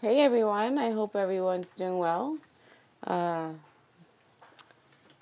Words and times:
Hey 0.00 0.20
everyone, 0.20 0.78
I 0.78 0.92
hope 0.92 1.16
everyone's 1.16 1.72
doing 1.72 1.98
well. 1.98 2.38
Uh, 3.04 3.54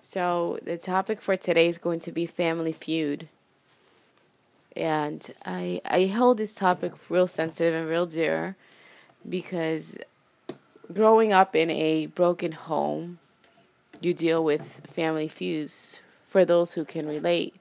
so, 0.03 0.59
the 0.63 0.77
topic 0.77 1.23
for 1.23 1.35
today 1.35 1.67
is 1.67 1.79
going 1.79 2.01
to 2.01 2.13
be 2.13 2.27
Family 2.27 2.73
Feud. 2.73 3.27
And 4.77 5.33
I, 5.47 5.81
I 5.87 6.05
hold 6.05 6.37
this 6.37 6.55
topic 6.55 6.93
real 7.09 7.27
sensitive 7.27 7.73
and 7.73 7.89
real 7.89 8.05
dear 8.05 8.55
because 9.27 9.97
growing 10.93 11.33
up 11.33 11.57
in 11.57 11.71
a 11.71 12.05
broken 12.09 12.53
home, 12.53 13.19
you 14.03 14.13
deal 14.13 14.45
with 14.45 14.87
family 14.87 15.29
feuds 15.29 16.03
for 16.23 16.45
those 16.45 16.75
who 16.75 16.85
can 16.85 17.07
relate. 17.07 17.55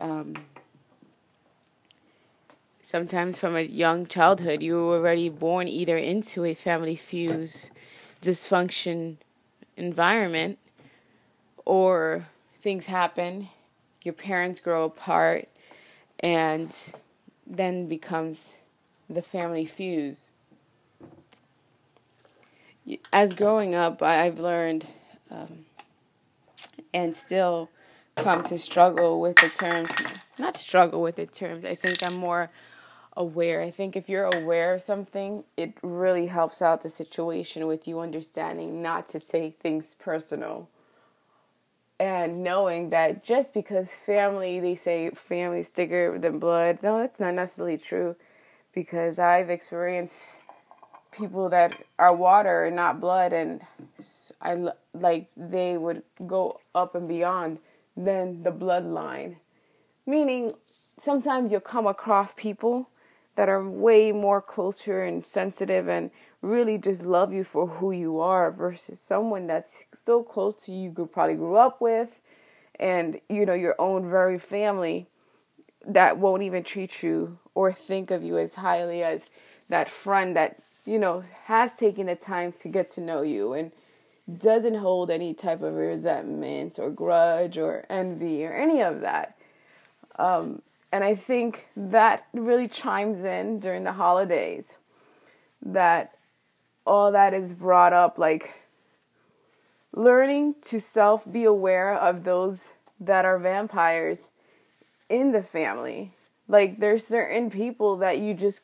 Um, 0.00 0.32
sometimes 2.96 3.38
from 3.38 3.54
a 3.54 3.60
young 3.60 4.06
childhood, 4.06 4.62
you 4.62 4.74
were 4.74 4.96
already 4.96 5.28
born 5.28 5.68
either 5.68 5.98
into 5.98 6.46
a 6.46 6.54
family 6.54 6.96
fuse 6.96 7.70
dysfunction 8.22 9.18
environment 9.76 10.58
or 11.66 12.26
things 12.56 12.86
happen, 12.86 13.50
your 14.02 14.14
parents 14.14 14.60
grow 14.60 14.84
apart, 14.84 15.46
and 16.20 16.94
then 17.46 17.86
becomes 17.86 18.54
the 19.10 19.20
family 19.20 19.66
fuse. 19.66 20.28
As 23.12 23.34
growing 23.34 23.74
up, 23.74 24.02
I've 24.02 24.38
learned 24.38 24.86
um, 25.30 25.66
and 26.94 27.14
still 27.14 27.68
come 28.16 28.42
to 28.44 28.56
struggle 28.56 29.20
with 29.20 29.36
the 29.36 29.50
terms, 29.50 29.90
not 30.38 30.56
struggle 30.56 31.02
with 31.02 31.16
the 31.16 31.26
terms, 31.26 31.66
I 31.66 31.74
think 31.74 32.02
I'm 32.02 32.16
more 32.16 32.48
aware. 33.16 33.62
I 33.62 33.70
think 33.70 33.96
if 33.96 34.08
you're 34.08 34.30
aware 34.34 34.74
of 34.74 34.82
something, 34.82 35.44
it 35.56 35.74
really 35.82 36.26
helps 36.26 36.60
out 36.60 36.82
the 36.82 36.90
situation 36.90 37.66
with 37.66 37.88
you 37.88 38.00
understanding 38.00 38.82
not 38.82 39.08
to 39.08 39.20
take 39.20 39.58
things 39.58 39.94
personal. 39.98 40.68
And 41.98 42.44
knowing 42.44 42.90
that 42.90 43.24
just 43.24 43.54
because 43.54 43.92
family, 43.94 44.60
they 44.60 44.74
say 44.74 45.10
family 45.10 45.60
is 45.60 45.68
thicker 45.68 46.18
than 46.18 46.38
blood. 46.38 46.80
No, 46.82 46.98
that's 46.98 47.18
not 47.18 47.34
necessarily 47.34 47.78
true 47.78 48.16
because 48.74 49.18
I've 49.18 49.48
experienced 49.48 50.42
people 51.10 51.48
that 51.48 51.80
are 51.98 52.14
water 52.14 52.64
and 52.64 52.76
not 52.76 53.00
blood, 53.00 53.32
and 53.32 53.62
I 54.42 54.72
like 54.92 55.28
they 55.34 55.78
would 55.78 56.02
go 56.26 56.60
up 56.74 56.94
and 56.94 57.08
beyond 57.08 57.60
than 57.96 58.42
the 58.42 58.52
bloodline. 58.52 59.36
Meaning, 60.04 60.52
sometimes 60.98 61.50
you'll 61.50 61.62
come 61.62 61.86
across 61.86 62.34
people 62.34 62.90
that 63.36 63.48
are 63.48 63.68
way 63.68 64.12
more 64.12 64.42
closer 64.42 65.02
and 65.02 65.24
sensitive 65.24 65.88
and 65.88 66.10
really 66.42 66.78
just 66.78 67.06
love 67.06 67.32
you 67.32 67.44
for 67.44 67.66
who 67.66 67.92
you 67.92 68.20
are 68.20 68.50
versus 68.50 69.00
someone 69.00 69.46
that's 69.46 69.84
so 69.94 70.22
close 70.22 70.56
to 70.56 70.72
you 70.72 70.92
you 70.96 71.06
probably 71.06 71.34
grew 71.34 71.56
up 71.56 71.80
with 71.80 72.20
and 72.78 73.20
you 73.28 73.46
know 73.46 73.54
your 73.54 73.74
own 73.78 74.08
very 74.08 74.38
family 74.38 75.06
that 75.86 76.18
won't 76.18 76.42
even 76.42 76.62
treat 76.62 77.02
you 77.02 77.38
or 77.54 77.72
think 77.72 78.10
of 78.10 78.22
you 78.22 78.36
as 78.38 78.54
highly 78.56 79.02
as 79.02 79.22
that 79.68 79.88
friend 79.88 80.36
that 80.36 80.58
you 80.84 80.98
know 80.98 81.24
has 81.44 81.74
taken 81.74 82.06
the 82.06 82.16
time 82.16 82.52
to 82.52 82.68
get 82.68 82.88
to 82.88 83.00
know 83.00 83.22
you 83.22 83.52
and 83.52 83.72
doesn't 84.38 84.74
hold 84.74 85.10
any 85.10 85.32
type 85.32 85.62
of 85.62 85.74
resentment 85.74 86.78
or 86.78 86.90
grudge 86.90 87.56
or 87.56 87.84
envy 87.88 88.44
or 88.44 88.52
any 88.52 88.82
of 88.82 89.00
that. 89.00 89.36
Um, 90.18 90.62
and 90.96 91.04
I 91.04 91.14
think 91.14 91.66
that 91.76 92.26
really 92.32 92.66
chimes 92.66 93.22
in 93.22 93.60
during 93.60 93.84
the 93.84 93.92
holidays. 93.92 94.78
That 95.60 96.16
all 96.86 97.12
that 97.12 97.34
is 97.34 97.52
brought 97.52 97.92
up, 97.92 98.16
like 98.16 98.54
learning 99.92 100.54
to 100.62 100.80
self 100.80 101.30
be 101.30 101.44
aware 101.44 101.94
of 101.94 102.24
those 102.24 102.62
that 102.98 103.26
are 103.26 103.38
vampires 103.38 104.30
in 105.10 105.32
the 105.32 105.42
family. 105.42 106.12
Like 106.48 106.80
there's 106.80 107.06
certain 107.06 107.50
people 107.50 107.98
that 107.98 108.16
you 108.16 108.32
just 108.32 108.62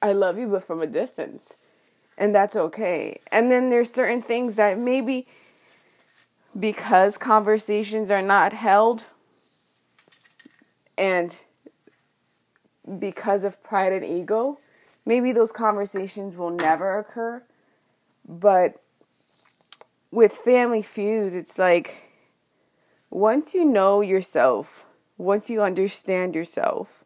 I 0.00 0.12
love 0.12 0.38
you 0.38 0.46
but 0.46 0.62
from 0.62 0.80
a 0.80 0.86
distance. 0.86 1.54
And 2.16 2.32
that's 2.32 2.54
okay. 2.54 3.18
And 3.32 3.50
then 3.50 3.68
there's 3.68 3.92
certain 3.92 4.22
things 4.22 4.54
that 4.54 4.78
maybe 4.78 5.26
because 6.56 7.18
conversations 7.18 8.12
are 8.12 8.22
not 8.22 8.52
held 8.52 9.06
and 10.96 11.34
because 12.98 13.44
of 13.44 13.62
pride 13.62 13.92
and 13.92 14.04
ego, 14.04 14.58
maybe 15.04 15.32
those 15.32 15.52
conversations 15.52 16.36
will 16.36 16.50
never 16.50 16.98
occur. 16.98 17.42
But 18.28 18.80
with 20.10 20.32
family 20.32 20.82
feuds, 20.82 21.34
it's 21.34 21.58
like 21.58 22.02
once 23.10 23.54
you 23.54 23.64
know 23.64 24.00
yourself, 24.00 24.86
once 25.18 25.50
you 25.50 25.62
understand 25.62 26.34
yourself, 26.34 27.04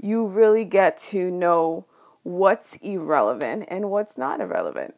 you 0.00 0.26
really 0.26 0.64
get 0.64 0.98
to 0.98 1.30
know 1.30 1.84
what's 2.22 2.76
irrelevant 2.76 3.64
and 3.68 3.90
what's 3.90 4.18
not 4.18 4.40
irrelevant. 4.40 4.94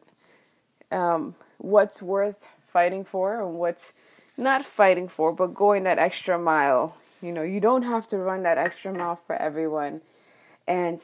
Um, 0.91 1.35
what's 1.57 2.01
worth 2.01 2.45
fighting 2.67 3.03
for 3.05 3.41
and 3.41 3.55
what's 3.55 3.91
not 4.37 4.65
fighting 4.65 5.07
for, 5.07 5.31
but 5.31 5.53
going 5.53 5.83
that 5.83 5.97
extra 5.97 6.37
mile 6.37 6.95
you 7.25 7.31
know, 7.31 7.41
you 7.41 7.59
don't 7.59 7.81
have 7.81 8.07
to 8.07 8.17
run 8.17 8.43
that 8.43 8.57
extra 8.57 8.93
mile 8.93 9.15
for 9.15 9.35
everyone. 9.35 10.01
And 10.67 10.99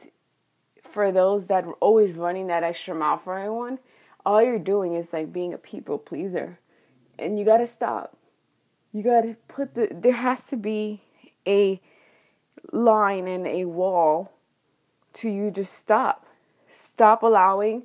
for 0.80 1.10
those 1.10 1.48
that 1.48 1.64
are 1.64 1.72
always 1.74 2.16
running 2.16 2.46
that 2.46 2.62
extra 2.62 2.94
mile 2.94 3.18
for 3.18 3.38
everyone, 3.38 3.80
all 4.24 4.42
you're 4.42 4.58
doing 4.58 4.94
is 4.94 5.12
like 5.12 5.32
being 5.32 5.52
a 5.52 5.58
people 5.58 5.98
pleaser. 5.98 6.58
And 7.18 7.38
you 7.38 7.44
got 7.44 7.58
to 7.58 7.66
stop. 7.66 8.16
You 8.92 9.02
got 9.02 9.22
to 9.22 9.36
put 9.48 9.74
the, 9.74 9.88
there 9.90 10.12
has 10.12 10.42
to 10.44 10.56
be 10.56 11.02
a 11.46 11.80
line 12.72 13.26
and 13.26 13.46
a 13.46 13.64
wall 13.64 14.32
to 15.14 15.28
you 15.28 15.50
just 15.50 15.72
stop. 15.72 16.26
Stop 16.70 17.22
allowing 17.22 17.84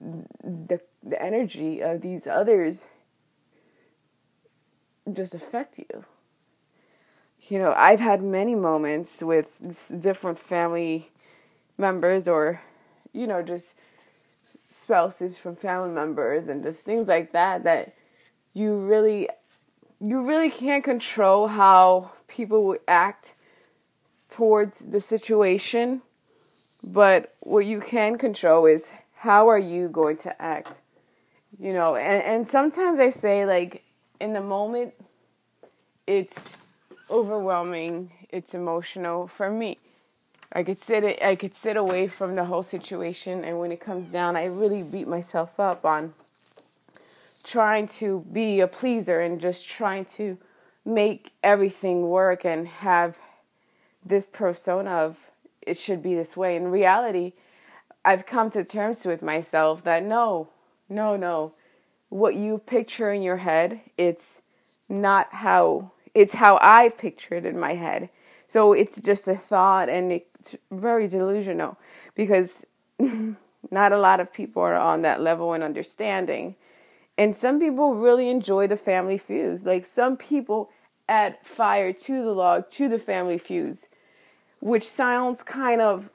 the, 0.00 0.80
the 1.02 1.20
energy 1.20 1.80
of 1.82 2.02
these 2.02 2.26
others 2.26 2.88
just 5.12 5.34
affect 5.34 5.78
you 5.78 6.04
you 7.48 7.58
know, 7.58 7.72
I've 7.76 8.00
had 8.00 8.22
many 8.22 8.54
moments 8.54 9.22
with 9.22 10.00
different 10.00 10.38
family 10.38 11.10
members 11.76 12.28
or, 12.28 12.60
you 13.12 13.26
know, 13.26 13.42
just 13.42 13.74
spouses 14.70 15.38
from 15.38 15.56
family 15.56 15.90
members 15.90 16.48
and 16.48 16.62
just 16.62 16.84
things 16.84 17.08
like 17.08 17.32
that 17.32 17.64
that 17.64 17.94
you 18.54 18.74
really 18.76 19.28
you 20.00 20.22
really 20.22 20.50
can't 20.50 20.84
control 20.84 21.48
how 21.48 22.12
people 22.28 22.64
will 22.64 22.78
act 22.86 23.34
towards 24.28 24.78
the 24.80 25.00
situation. 25.00 26.02
But 26.84 27.34
what 27.40 27.66
you 27.66 27.80
can 27.80 28.16
control 28.16 28.66
is 28.66 28.92
how 29.16 29.48
are 29.48 29.58
you 29.58 29.88
going 29.88 30.16
to 30.18 30.40
act 30.40 30.80
you 31.58 31.72
know? 31.72 31.96
And 31.96 32.22
and 32.22 32.48
sometimes 32.48 33.00
i 33.00 33.10
say 33.10 33.44
like 33.44 33.82
in 34.20 34.32
the 34.32 34.40
moment 34.40 34.94
it's 36.06 36.36
overwhelming. 37.10 38.12
It's 38.30 38.54
emotional 38.54 39.26
for 39.26 39.50
me. 39.50 39.78
I 40.52 40.62
could 40.62 40.82
sit 40.82 41.22
I 41.22 41.36
could 41.36 41.54
sit 41.54 41.76
away 41.76 42.08
from 42.08 42.34
the 42.34 42.46
whole 42.46 42.62
situation 42.62 43.44
and 43.44 43.58
when 43.58 43.70
it 43.70 43.80
comes 43.80 44.10
down 44.10 44.34
I 44.34 44.46
really 44.46 44.82
beat 44.82 45.06
myself 45.06 45.60
up 45.60 45.84
on 45.84 46.14
trying 47.44 47.86
to 47.86 48.24
be 48.32 48.60
a 48.60 48.66
pleaser 48.66 49.20
and 49.20 49.40
just 49.40 49.68
trying 49.68 50.04
to 50.04 50.38
make 50.84 51.32
everything 51.42 52.08
work 52.08 52.44
and 52.44 52.66
have 52.66 53.18
this 54.04 54.26
persona 54.26 54.90
of 54.90 55.30
it 55.62 55.78
should 55.78 56.02
be 56.02 56.14
this 56.14 56.36
way. 56.36 56.56
In 56.56 56.68
reality, 56.68 57.34
I've 58.04 58.24
come 58.24 58.50
to 58.52 58.64
terms 58.64 59.04
with 59.04 59.22
myself 59.22 59.84
that 59.84 60.02
no, 60.02 60.48
no, 60.88 61.16
no. 61.16 61.52
What 62.08 62.36
you 62.36 62.58
picture 62.58 63.12
in 63.12 63.20
your 63.20 63.36
head, 63.36 63.80
it's 63.98 64.40
not 64.88 65.28
how 65.34 65.92
it's 66.18 66.34
how 66.34 66.58
I 66.60 66.88
picture 66.88 67.36
it 67.36 67.46
in 67.46 67.60
my 67.60 67.74
head. 67.74 68.10
So 68.48 68.72
it's 68.72 69.00
just 69.00 69.28
a 69.28 69.36
thought 69.36 69.88
and 69.88 70.10
it's 70.10 70.56
very 70.68 71.06
delusional 71.06 71.78
because 72.16 72.66
not 73.70 73.92
a 73.92 73.98
lot 73.98 74.18
of 74.18 74.32
people 74.32 74.62
are 74.62 74.74
on 74.74 75.02
that 75.02 75.20
level 75.20 75.52
and 75.52 75.62
understanding. 75.62 76.56
And 77.16 77.36
some 77.36 77.60
people 77.60 77.94
really 77.94 78.30
enjoy 78.30 78.66
the 78.66 78.76
family 78.76 79.16
feuds. 79.16 79.64
Like 79.64 79.86
some 79.86 80.16
people 80.16 80.70
add 81.08 81.38
fire 81.44 81.92
to 81.92 82.24
the 82.24 82.32
log, 82.32 82.68
to 82.70 82.88
the 82.88 82.98
family 82.98 83.38
feuds, 83.38 83.86
which 84.58 84.88
sounds 84.88 85.44
kind 85.44 85.80
of 85.80 86.10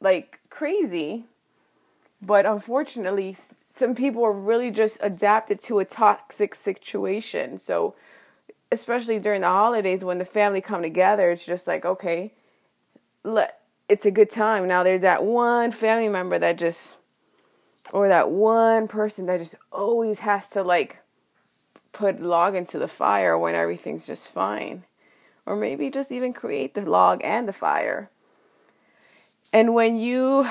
like 0.00 0.38
crazy. 0.48 1.24
But 2.22 2.46
unfortunately, 2.46 3.36
some 3.74 3.96
people 3.96 4.24
are 4.24 4.32
really 4.32 4.70
just 4.70 4.96
adapted 5.00 5.58
to 5.62 5.80
a 5.80 5.84
toxic 5.84 6.54
situation. 6.54 7.58
So 7.58 7.96
especially 8.80 9.18
during 9.18 9.40
the 9.40 9.48
holidays 9.48 10.04
when 10.04 10.18
the 10.18 10.24
family 10.24 10.60
come 10.60 10.82
together, 10.82 11.30
it's 11.30 11.46
just 11.46 11.66
like, 11.66 11.84
okay, 11.84 12.32
let 13.24 13.60
it's 13.88 14.06
a 14.06 14.10
good 14.10 14.30
time. 14.30 14.66
Now 14.66 14.82
there's 14.82 15.02
that 15.02 15.24
one 15.24 15.70
family 15.70 16.08
member 16.08 16.38
that 16.38 16.58
just 16.58 16.96
or 17.92 18.08
that 18.08 18.30
one 18.30 18.88
person 18.88 19.26
that 19.26 19.38
just 19.38 19.56
always 19.72 20.20
has 20.20 20.48
to 20.48 20.62
like 20.62 20.98
put 21.92 22.20
log 22.20 22.54
into 22.54 22.78
the 22.78 22.88
fire 22.88 23.38
when 23.38 23.54
everything's 23.54 24.06
just 24.06 24.28
fine. 24.28 24.84
Or 25.46 25.56
maybe 25.56 25.90
just 25.90 26.10
even 26.10 26.32
create 26.32 26.74
the 26.74 26.82
log 26.82 27.20
and 27.22 27.46
the 27.46 27.52
fire. 27.52 28.10
And 29.52 29.74
when 29.74 29.96
you 29.96 30.48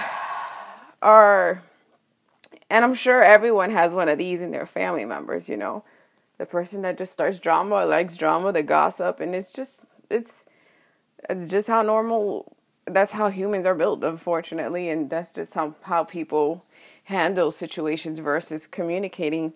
are 1.02 1.62
and 2.70 2.84
I'm 2.84 2.96
sure 2.96 3.24
everyone 3.24 3.72
has 3.72 3.94
one 3.94 4.10
of 4.10 4.18
these 4.18 4.42
in 4.42 4.52
their 4.52 4.66
family 4.66 5.06
members, 5.06 5.48
you 5.50 5.58
know. 5.58 5.84
The 6.38 6.46
person 6.46 6.82
that 6.82 6.98
just 6.98 7.14
starts 7.14 7.40
drama 7.40 7.86
likes 7.86 8.18
drama, 8.18 8.52
the 8.52 8.64
gossip, 8.64 9.20
and 9.20 9.34
it's 9.34 9.52
just 9.52 9.82
it's 10.10 10.46
it's 11.30 11.50
just 11.50 11.68
how 11.68 11.82
normal 11.82 12.56
that's 12.86 13.14
how 13.14 13.30
humans 13.30 13.66
are 13.66 13.76
built, 13.76 14.04
unfortunately, 14.04 14.90
and 14.90 15.10
that's 15.10 15.32
just 15.32 15.54
how 15.54 15.76
how 15.84 16.04
people 16.04 16.64
handle 17.06 17.52
situations 17.52 18.20
versus 18.20 18.68
communicating 18.68 19.54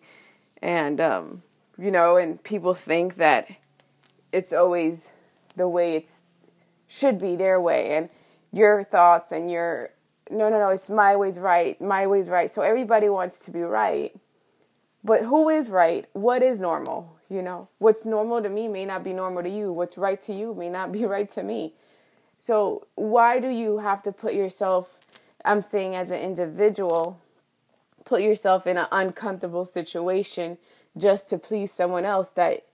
and 0.61 1.01
um 1.01 1.43
you 1.77 1.91
know, 1.91 2.17
and 2.17 2.43
people 2.43 2.73
think 2.73 3.15
that 3.15 3.47
it's 4.31 4.51
always 4.51 5.13
the 5.55 5.67
way 5.67 5.95
it's 5.95 6.21
should 6.87 7.19
be 7.19 7.35
their 7.35 7.61
way 7.61 7.95
and 7.95 8.09
your 8.51 8.83
thoughts 8.83 9.31
and 9.31 9.49
your 9.51 9.91
no, 10.31 10.49
no, 10.49 10.59
no, 10.59 10.69
it's 10.69 10.89
my 10.89 11.15
way's 11.15 11.39
right, 11.39 11.79
my 11.81 12.05
way's 12.05 12.29
right. 12.29 12.51
So 12.51 12.61
everybody 12.61 13.09
wants 13.09 13.45
to 13.45 13.51
be 13.51 13.61
right. 13.61 14.15
But 15.03 15.23
who 15.23 15.49
is 15.49 15.69
right? 15.69 16.05
What 16.13 16.43
is 16.43 16.59
normal? 16.59 17.15
You 17.29 17.41
know, 17.41 17.69
what's 17.77 18.05
normal 18.05 18.41
to 18.41 18.49
me 18.49 18.67
may 18.67 18.85
not 18.85 19.03
be 19.03 19.13
normal 19.13 19.43
to 19.43 19.49
you. 19.49 19.71
What's 19.71 19.97
right 19.97 20.21
to 20.23 20.33
you 20.33 20.53
may 20.53 20.69
not 20.69 20.91
be 20.91 21.05
right 21.15 21.31
to 21.31 21.43
me. 21.43 21.73
So 22.37 22.87
why 22.95 23.39
do 23.39 23.49
you 23.49 23.79
have 23.79 24.01
to 24.03 24.11
put 24.11 24.33
yourself, 24.33 24.99
I'm 25.43 25.61
saying 25.61 25.95
as 25.95 26.09
an 26.09 26.19
individual, 26.21 27.19
put 28.05 28.21
yourself 28.21 28.65
in 28.65 28.77
an 28.77 28.87
uncomfortable 28.91 29.65
situation 29.65 30.57
just 30.97 31.29
to 31.29 31.37
please 31.37 31.71
someone 31.71 32.05
else 32.05 32.29
that 32.29 32.65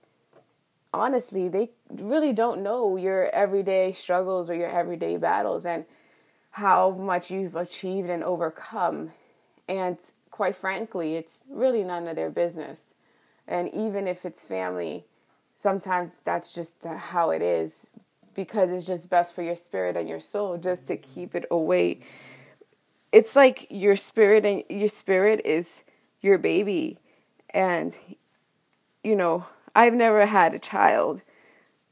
honestly 0.94 1.48
they 1.48 1.70
really 1.90 2.32
don't 2.32 2.62
know 2.62 2.96
your 2.96 3.28
everyday 3.30 3.92
struggles 3.92 4.48
or 4.48 4.54
your 4.54 4.70
everyday 4.70 5.16
battles 5.16 5.66
and 5.66 5.84
how 6.52 6.90
much 6.92 7.30
you've 7.30 7.56
achieved 7.56 8.08
and 8.08 8.24
overcome. 8.24 9.12
And 9.68 9.98
quite 10.36 10.54
frankly, 10.54 11.14
it's 11.14 11.44
really 11.48 11.82
none 11.82 12.06
of 12.06 12.14
their 12.14 12.28
business. 12.28 12.92
And 13.48 13.72
even 13.72 14.06
if 14.06 14.26
it's 14.26 14.44
family, 14.44 15.06
sometimes 15.56 16.12
that's 16.24 16.52
just 16.52 16.74
how 16.84 17.30
it 17.30 17.40
is 17.40 17.86
because 18.34 18.70
it's 18.70 18.84
just 18.84 19.08
best 19.08 19.34
for 19.34 19.42
your 19.42 19.56
spirit 19.56 19.96
and 19.96 20.06
your 20.06 20.20
soul 20.20 20.58
just 20.58 20.86
to 20.88 20.96
keep 20.98 21.34
it 21.34 21.46
away. 21.50 22.00
It's 23.12 23.34
like 23.34 23.66
your 23.70 23.96
spirit 23.96 24.44
and 24.44 24.62
your 24.68 24.90
spirit 24.90 25.40
is 25.46 25.84
your 26.20 26.36
baby. 26.36 26.98
And, 27.48 27.96
you 29.02 29.16
know, 29.16 29.46
I've 29.74 29.94
never 29.94 30.26
had 30.26 30.52
a 30.52 30.58
child, 30.58 31.22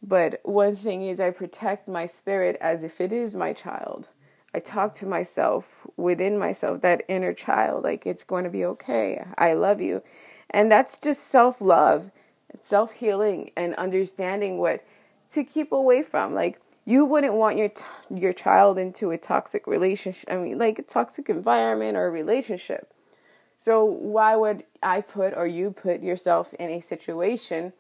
but 0.02 0.40
one 0.43 0.76
thing 0.76 1.00
is 1.00 1.19
I 1.19 1.31
protect 1.31 1.88
my 1.88 2.05
spirit 2.05 2.58
as 2.61 2.85
if 2.85 3.00
it 3.00 3.11
is 3.11 3.35
my 3.35 3.55
child. 3.55 4.08
I 4.54 4.60
talk 4.60 4.92
to 4.94 5.06
myself 5.06 5.84
within 5.96 6.38
myself, 6.38 6.80
that 6.82 7.02
inner 7.08 7.34
child, 7.34 7.82
like 7.82 8.06
it's 8.06 8.22
going 8.22 8.44
to 8.44 8.50
be 8.50 8.64
okay. 8.64 9.24
I 9.36 9.54
love 9.54 9.80
you. 9.80 10.02
And 10.50 10.70
that's 10.70 11.00
just 11.00 11.24
self 11.24 11.60
love, 11.60 12.12
self 12.60 12.92
healing, 12.92 13.50
and 13.56 13.74
understanding 13.74 14.58
what 14.58 14.84
to 15.30 15.42
keep 15.42 15.72
away 15.72 16.04
from. 16.04 16.34
Like, 16.34 16.60
you 16.84 17.04
wouldn't 17.04 17.34
want 17.34 17.56
your 17.56 17.70
t- 17.70 17.82
your 18.14 18.32
child 18.32 18.78
into 18.78 19.10
a 19.10 19.18
toxic 19.18 19.66
relationship. 19.66 20.30
I 20.30 20.36
mean, 20.36 20.58
like 20.58 20.78
a 20.78 20.82
toxic 20.82 21.28
environment 21.28 21.96
or 21.96 22.06
a 22.06 22.10
relationship. 22.10 22.92
So 23.58 23.84
why 23.84 24.36
would 24.36 24.64
I 24.82 25.00
put 25.00 25.34
or 25.34 25.46
you 25.46 25.72
put 25.72 26.02
yourself 26.02 26.54
in 26.54 26.70
a 26.70 26.80
situation? 26.80 27.72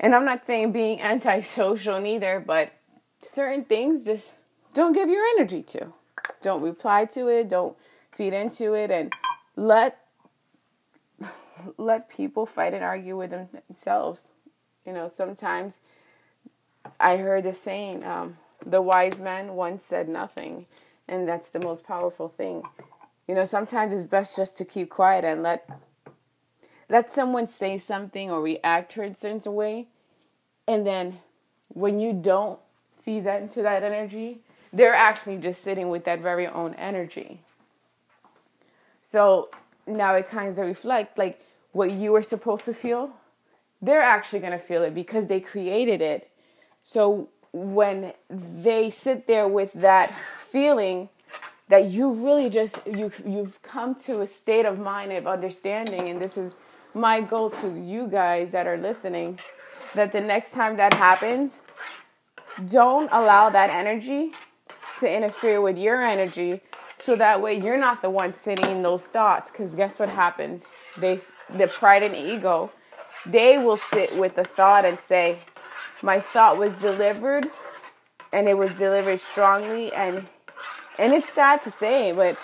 And 0.00 0.14
I'm 0.14 0.24
not 0.24 0.46
saying 0.46 0.72
being 0.72 1.00
antisocial 1.02 2.00
neither, 2.00 2.40
but 2.40 2.72
certain 3.18 3.64
things 3.64 4.06
just 4.06 4.34
don't 4.74 4.92
give 4.92 5.08
your 5.08 5.24
energy 5.36 5.62
to. 5.62 5.92
Don't 6.40 6.62
reply 6.62 7.04
to 7.06 7.28
it, 7.28 7.48
don't 7.48 7.76
feed 8.10 8.32
into 8.32 8.74
it 8.74 8.90
and 8.90 9.12
let 9.56 10.04
let 11.76 12.08
people 12.08 12.46
fight 12.46 12.74
and 12.74 12.84
argue 12.84 13.16
with 13.16 13.30
themselves. 13.30 14.32
You 14.86 14.92
know, 14.92 15.08
sometimes 15.08 15.80
I 16.98 17.16
heard 17.16 17.44
the 17.44 17.52
saying, 17.52 18.04
um, 18.04 18.38
the 18.64 18.82
wise 18.82 19.18
man 19.18 19.54
once 19.54 19.84
said 19.84 20.08
nothing, 20.08 20.66
and 21.08 21.28
that's 21.28 21.50
the 21.50 21.60
most 21.60 21.84
powerful 21.84 22.28
thing. 22.28 22.62
You 23.28 23.34
know, 23.34 23.44
sometimes 23.44 23.92
it's 23.92 24.06
best 24.06 24.36
just 24.36 24.58
to 24.58 24.64
keep 24.64 24.90
quiet 24.90 25.24
and 25.24 25.42
let 25.42 25.68
let 26.88 27.10
someone 27.10 27.46
say 27.46 27.78
something 27.78 28.30
or 28.30 28.42
react 28.42 28.92
to 28.92 29.02
a 29.02 29.14
certain 29.14 29.54
way, 29.54 29.86
and 30.66 30.86
then 30.86 31.18
when 31.68 31.98
you 31.98 32.12
don't 32.12 32.58
feed 33.00 33.24
that 33.24 33.42
into 33.42 33.62
that 33.62 33.82
energy, 33.82 34.40
they're 34.72 34.94
actually 34.94 35.38
just 35.38 35.62
sitting 35.62 35.88
with 35.88 36.04
that 36.04 36.20
very 36.20 36.46
own 36.46 36.74
energy. 36.74 37.40
So 39.02 39.50
now 39.86 40.14
it 40.14 40.28
kind 40.28 40.50
of 40.50 40.58
reflects 40.58 41.18
like 41.18 41.40
what 41.72 41.90
you 41.90 42.12
were 42.12 42.22
supposed 42.22 42.64
to 42.66 42.74
feel, 42.74 43.10
they're 43.82 44.02
actually 44.02 44.40
going 44.40 44.52
to 44.52 44.58
feel 44.58 44.82
it 44.82 44.94
because 44.94 45.28
they 45.28 45.40
created 45.40 46.00
it. 46.00 46.30
So 46.82 47.28
when 47.52 48.12
they 48.30 48.90
sit 48.90 49.26
there 49.26 49.48
with 49.48 49.72
that 49.74 50.12
feeling 50.12 51.08
that 51.68 51.90
you 51.90 52.12
really 52.12 52.50
just 52.50 52.80
you 52.86 53.10
you've 53.26 53.60
come 53.62 53.94
to 53.94 54.20
a 54.20 54.26
state 54.26 54.66
of 54.66 54.78
mind 54.78 55.12
of 55.12 55.26
understanding 55.26 56.08
and 56.08 56.20
this 56.20 56.36
is 56.36 56.60
my 56.94 57.20
goal 57.20 57.50
to 57.50 57.68
you 57.80 58.06
guys 58.06 58.50
that 58.52 58.66
are 58.66 58.76
listening 58.76 59.38
that 59.94 60.12
the 60.12 60.20
next 60.20 60.52
time 60.52 60.76
that 60.76 60.92
happens 60.94 61.62
don't 62.66 63.08
allow 63.12 63.50
that 63.50 63.70
energy 63.70 64.32
to 65.00 65.14
interfere 65.14 65.60
with 65.60 65.76
your 65.76 66.02
energy 66.02 66.60
so 66.98 67.16
that 67.16 67.40
way 67.40 67.58
you're 67.58 67.78
not 67.78 68.02
the 68.02 68.10
one 68.10 68.34
sitting 68.34 68.70
in 68.70 68.82
those 68.82 69.06
thoughts. 69.06 69.50
Because 69.50 69.74
guess 69.74 69.98
what 69.98 70.08
happens? 70.08 70.64
They 70.98 71.20
the 71.48 71.66
pride 71.66 72.02
and 72.02 72.14
ego 72.14 72.70
they 73.26 73.58
will 73.58 73.76
sit 73.76 74.16
with 74.16 74.36
the 74.36 74.44
thought 74.44 74.84
and 74.84 74.98
say 74.98 75.38
my 76.02 76.20
thought 76.20 76.58
was 76.58 76.76
delivered 76.76 77.46
and 78.32 78.48
it 78.48 78.56
was 78.56 78.74
delivered 78.78 79.20
strongly 79.20 79.92
and 79.92 80.26
and 80.98 81.12
it's 81.12 81.28
sad 81.28 81.62
to 81.62 81.70
say 81.70 82.12
but 82.12 82.38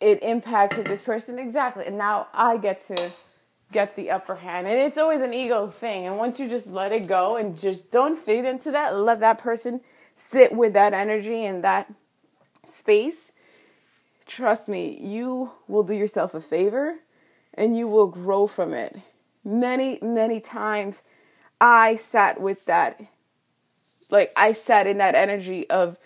it 0.00 0.22
impacted 0.22 0.86
this 0.86 1.00
person 1.00 1.38
exactly. 1.38 1.86
And 1.86 1.96
now 1.96 2.28
i 2.34 2.56
get 2.56 2.80
to 2.88 3.12
get 3.72 3.96
the 3.96 4.10
upper 4.10 4.36
hand. 4.36 4.66
And 4.66 4.76
it's 4.76 4.98
always 4.98 5.20
an 5.20 5.34
ego 5.34 5.66
thing. 5.66 6.06
And 6.06 6.16
once 6.16 6.38
you 6.38 6.48
just 6.48 6.68
let 6.68 6.92
it 6.92 7.08
go 7.08 7.36
and 7.36 7.58
just 7.58 7.90
don't 7.90 8.18
feed 8.18 8.44
into 8.44 8.70
that 8.72 8.96
let 8.96 9.20
that 9.20 9.38
person 9.38 9.80
sit 10.16 10.52
with 10.52 10.72
that 10.74 10.92
energy 10.92 11.44
and 11.44 11.62
that 11.64 11.92
space, 12.64 13.32
trust 14.26 14.68
me, 14.68 14.98
you 15.00 15.52
will 15.68 15.82
do 15.82 15.94
yourself 15.94 16.34
a 16.34 16.40
favor 16.40 16.96
and 17.54 17.76
you 17.76 17.86
will 17.86 18.06
grow 18.06 18.46
from 18.46 18.72
it. 18.74 18.98
Many, 19.44 19.98
many 20.00 20.40
times 20.40 21.02
I 21.60 21.96
sat 21.96 22.40
with 22.40 22.64
that, 22.66 23.00
like, 24.10 24.32
I 24.36 24.52
sat 24.52 24.86
in 24.86 24.98
that 24.98 25.14
energy 25.14 25.68
of 25.70 25.98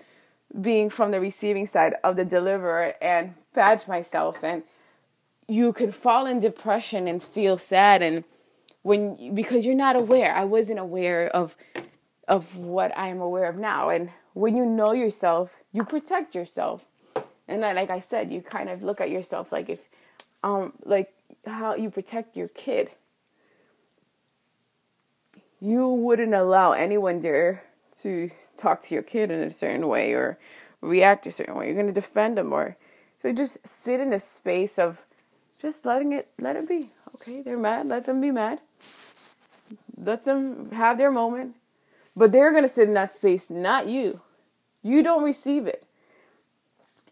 being 0.61 0.91
from 0.91 1.11
the 1.11 1.21
receiving 1.21 1.67
side 1.67 1.95
of 2.03 2.17
the 2.17 2.25
deliverer 2.25 2.95
and 3.00 3.35
badge 3.53 3.87
myself 3.87 4.43
and 4.43 4.62
you 5.47 5.73
could 5.73 5.95
fall 5.95 6.27
in 6.27 6.41
depression 6.41 7.09
and 7.09 7.23
feel 7.23 7.59
sad 7.59 8.03
and 8.03 8.25
when 8.83 9.35
because 9.35 9.67
you're 9.67 9.75
not 9.75 9.97
aware 9.97 10.35
i 10.35 10.45
wasn't 10.45 10.79
aware 10.79 11.29
of 11.29 11.57
of 12.28 12.56
what 12.56 12.97
I 12.97 13.08
am 13.08 13.20
aware 13.20 13.49
of 13.49 13.56
now. 13.56 13.88
And 13.88 14.11
when 14.35 14.56
you 14.56 14.64
know 14.64 14.92
yourself, 14.92 15.56
you 15.73 15.85
protect 15.85 16.35
yourself. 16.35 16.85
And 17.49 17.62
then, 17.62 17.76
like 17.76 17.90
I 17.90 18.00
said, 18.00 18.30
you 18.30 18.42
kind 18.42 18.68
of 18.68 18.82
look 18.82 19.00
at 19.00 19.11
yourself 19.11 19.50
like 19.50 19.68
if, 19.68 19.80
um, 20.44 20.75
like 20.85 21.12
how 21.47 21.75
you 21.75 21.90
protect 21.90 22.37
your 22.37 22.49
kid. 22.49 22.90
You 25.61 25.88
wouldn't 25.88 26.35
allow 26.35 26.73
anyone 26.73 27.20
there 27.20 27.64
to 28.02 28.30
talk 28.56 28.82
to 28.82 28.94
your 28.94 29.02
kid 29.02 29.30
in 29.30 29.40
a 29.40 29.52
certain 29.52 29.88
way 29.88 30.12
or 30.12 30.38
react 30.80 31.26
a 31.26 31.30
certain 31.30 31.56
way. 31.56 31.66
You're 31.66 31.75
going 31.75 31.87
to 31.87 31.92
defend 31.92 32.38
them 32.38 32.52
or 32.52 32.76
so 33.23 33.32
just 33.32 33.66
sit 33.66 33.99
in 33.99 34.11
the 34.11 34.18
space 34.18 34.78
of 34.78 35.04
just 35.61 35.85
letting 35.85 36.12
it 36.12 36.28
let 36.38 36.54
it 36.54 36.68
be. 36.68 36.90
Okay, 37.16 37.42
they're 37.42 37.58
mad. 37.58 37.87
Let 37.87 38.06
them 38.06 38.20
be 38.20 38.30
mad. 38.30 38.61
Let 39.97 40.25
them 40.25 40.70
have 40.70 40.99
their 40.99 41.11
moment. 41.11 41.56
But 42.18 42.32
they're 42.32 42.50
going 42.50 42.64
to 42.64 42.68
sit 42.68 42.88
in 42.88 42.94
that 42.94 43.14
space, 43.14 43.48
not 43.48 43.87
you. 43.87 44.20
You 44.82 45.04
don't 45.04 45.22
receive 45.22 45.66
it. 45.66 45.84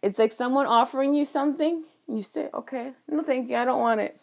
It's 0.03 0.19
like 0.19 0.33
someone 0.33 0.67
offering 0.67 1.15
you 1.15 1.25
something, 1.25 1.85
and 2.09 2.17
you 2.17 2.25
say, 2.25 2.49
okay, 2.53 2.91
no 3.09 3.23
thank 3.23 3.49
you, 3.49 3.55
I 3.55 3.65
don't 3.65 3.81
want 3.81 4.01
it. 4.01 4.17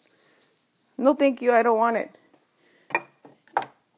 No 0.98 1.14
thank 1.14 1.40
you, 1.40 1.52
I 1.52 1.62
don't 1.62 1.78
want 1.78 1.96
it. 1.96 2.10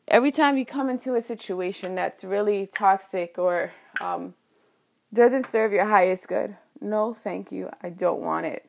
Every 0.07 0.31
time 0.31 0.57
you 0.57 0.65
come 0.65 0.89
into 0.89 1.17
a 1.17 1.21
situation 1.21 1.97
that's 1.97 2.23
really 2.23 2.69
toxic 2.73 3.35
or 3.37 3.73
um, 4.01 4.35
doesn't 5.13 5.45
serve 5.45 5.73
your 5.73 5.87
highest 5.87 6.29
good, 6.29 6.57
no, 6.81 7.13
thank 7.13 7.51
you. 7.51 7.69
I 7.83 7.89
don't 7.89 8.21
want 8.21 8.47
it. 8.47 8.65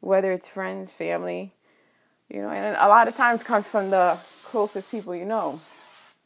Whether 0.00 0.32
it's 0.32 0.48
friends, 0.48 0.92
family, 0.92 1.52
you 2.30 2.40
know, 2.40 2.48
and 2.48 2.74
a 2.74 2.88
lot 2.88 3.06
of 3.06 3.16
times 3.16 3.42
comes 3.42 3.66
from 3.66 3.90
the 3.90 4.18
closest 4.44 4.90
people 4.90 5.14
you 5.14 5.26
know. 5.26 5.60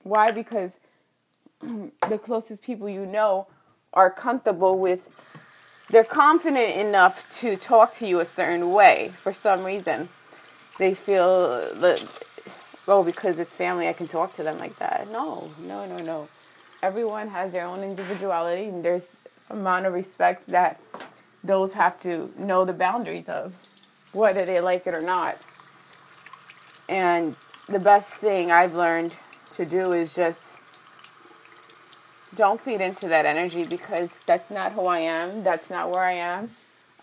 Why? 0.06 0.30
Because 0.30 0.78
the 1.60 2.18
closest 2.22 2.62
people 2.62 2.88
you 2.88 3.04
know 3.04 3.48
are 3.92 4.10
comfortable 4.10 4.78
with, 4.78 5.88
they're 5.90 6.04
confident 6.04 6.76
enough 6.76 7.36
to 7.40 7.56
talk 7.56 7.94
to 7.94 8.06
you 8.06 8.20
a 8.20 8.24
certain 8.24 8.72
way 8.72 9.10
for 9.12 9.32
some 9.32 9.64
reason. 9.64 10.08
They 10.78 10.94
feel 10.94 11.48
that, 11.74 12.04
oh, 12.86 13.02
because 13.02 13.38
it's 13.38 13.56
family, 13.56 13.88
I 13.88 13.94
can 13.94 14.06
talk 14.06 14.34
to 14.36 14.44
them 14.44 14.58
like 14.58 14.76
that. 14.76 15.08
No, 15.10 15.48
no, 15.66 15.86
no, 15.86 15.98
no. 15.98 16.28
Everyone 16.82 17.28
has 17.28 17.50
their 17.50 17.64
own 17.64 17.82
individuality, 17.82 18.66
and 18.66 18.84
there's 18.84 19.16
amount 19.50 19.86
of 19.86 19.92
respect 19.92 20.46
that 20.48 20.80
those 21.42 21.72
have 21.72 22.00
to 22.02 22.30
know 22.38 22.64
the 22.64 22.72
boundaries 22.72 23.28
of, 23.28 23.54
whether 24.12 24.44
they 24.44 24.60
like 24.60 24.86
it 24.86 24.94
or 24.94 25.02
not. 25.02 25.34
And 26.88 27.34
the 27.68 27.80
best 27.80 28.12
thing 28.12 28.52
I've 28.52 28.74
learned 28.74 29.12
to 29.56 29.66
do 29.66 29.92
is 29.92 30.14
just 30.14 30.62
don't 32.36 32.60
feed 32.60 32.80
into 32.80 33.08
that 33.08 33.24
energy 33.24 33.64
because 33.64 34.24
that's 34.24 34.50
not 34.50 34.72
who 34.72 34.86
I 34.86 34.98
am. 34.98 35.42
That's 35.42 35.70
not 35.70 35.90
where 35.90 36.02
I 36.02 36.12
am. 36.12 36.50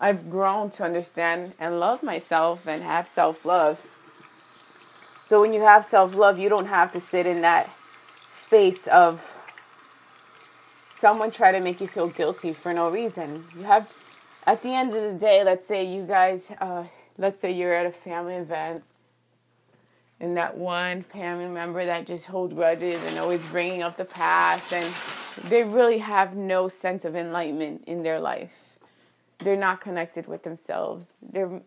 I've 0.00 0.30
grown 0.30 0.70
to 0.72 0.84
understand 0.84 1.54
and 1.58 1.80
love 1.80 2.02
myself 2.02 2.66
and 2.66 2.82
have 2.82 3.06
self 3.08 3.44
love. 3.44 3.78
So 5.26 5.40
when 5.40 5.52
you 5.52 5.62
have 5.62 5.84
self 5.84 6.14
love, 6.14 6.38
you 6.38 6.48
don't 6.48 6.66
have 6.66 6.92
to 6.92 7.00
sit 7.00 7.26
in 7.26 7.40
that 7.42 7.68
space 7.68 8.86
of 8.88 9.20
someone 10.98 11.30
try 11.30 11.52
to 11.52 11.60
make 11.60 11.80
you 11.80 11.86
feel 11.86 12.08
guilty 12.08 12.52
for 12.52 12.72
no 12.72 12.90
reason. 12.90 13.42
You 13.56 13.64
have, 13.64 13.92
at 14.46 14.62
the 14.62 14.70
end 14.70 14.94
of 14.94 15.02
the 15.02 15.18
day, 15.18 15.42
let's 15.44 15.66
say 15.66 15.84
you 15.84 16.06
guys, 16.06 16.52
uh, 16.60 16.84
let's 17.18 17.40
say 17.40 17.52
you're 17.52 17.74
at 17.74 17.86
a 17.86 17.92
family 17.92 18.34
event 18.34 18.84
and 20.20 20.36
that 20.36 20.56
one 20.56 21.02
family 21.02 21.46
member 21.46 21.84
that 21.84 22.06
just 22.06 22.26
holds 22.26 22.54
grudges 22.54 23.04
and 23.06 23.18
always 23.18 23.46
bringing 23.48 23.82
up 23.82 23.96
the 23.96 24.04
past 24.04 24.72
and 24.72 25.50
they 25.50 25.64
really 25.64 25.98
have 25.98 26.36
no 26.36 26.68
sense 26.68 27.04
of 27.04 27.16
enlightenment 27.16 27.84
in 27.86 28.02
their 28.02 28.20
life. 28.20 28.78
They're 29.38 29.56
not 29.56 29.80
connected 29.80 30.26
with 30.26 30.44
themselves. 30.44 31.06
They're 31.20 31.60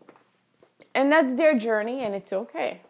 and 0.95 1.11
that's 1.11 1.35
their 1.35 1.57
journey 1.57 2.01
and 2.01 2.15
it's 2.15 2.33
okay. 2.33 2.81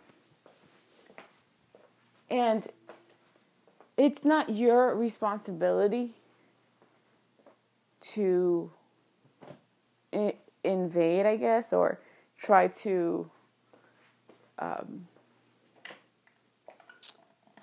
And 2.30 2.68
it's 3.98 4.24
not 4.24 4.50
your 4.50 4.96
responsibility 4.96 6.12
to 8.00 8.72
invade 10.64 11.26
i 11.26 11.36
guess 11.36 11.74
or 11.74 12.00
try 12.38 12.68
to 12.68 13.30
um, 14.60 15.08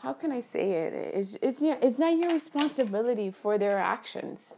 how 0.04 0.12
can 0.12 0.30
I 0.30 0.42
say 0.42 0.72
it? 0.72 0.92
It's 0.92 1.38
it's 1.40 1.62
it's 1.62 1.98
not 1.98 2.14
your 2.18 2.30
responsibility 2.30 3.30
for 3.30 3.56
their 3.56 3.78
actions. 3.78 4.54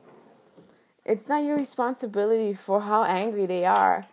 It's 1.04 1.28
not 1.28 1.44
your 1.44 1.56
responsibility 1.56 2.52
for 2.52 2.80
how 2.80 3.04
angry 3.04 3.46
they 3.46 3.64
are. 3.64 4.06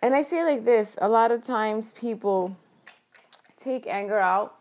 And 0.00 0.14
I 0.14 0.22
say 0.22 0.42
like 0.44 0.64
this, 0.64 0.96
a 1.02 1.08
lot 1.08 1.30
of 1.30 1.42
times 1.42 1.92
people 1.92 2.56
take 3.58 3.86
anger 3.86 4.18
out 4.18 4.56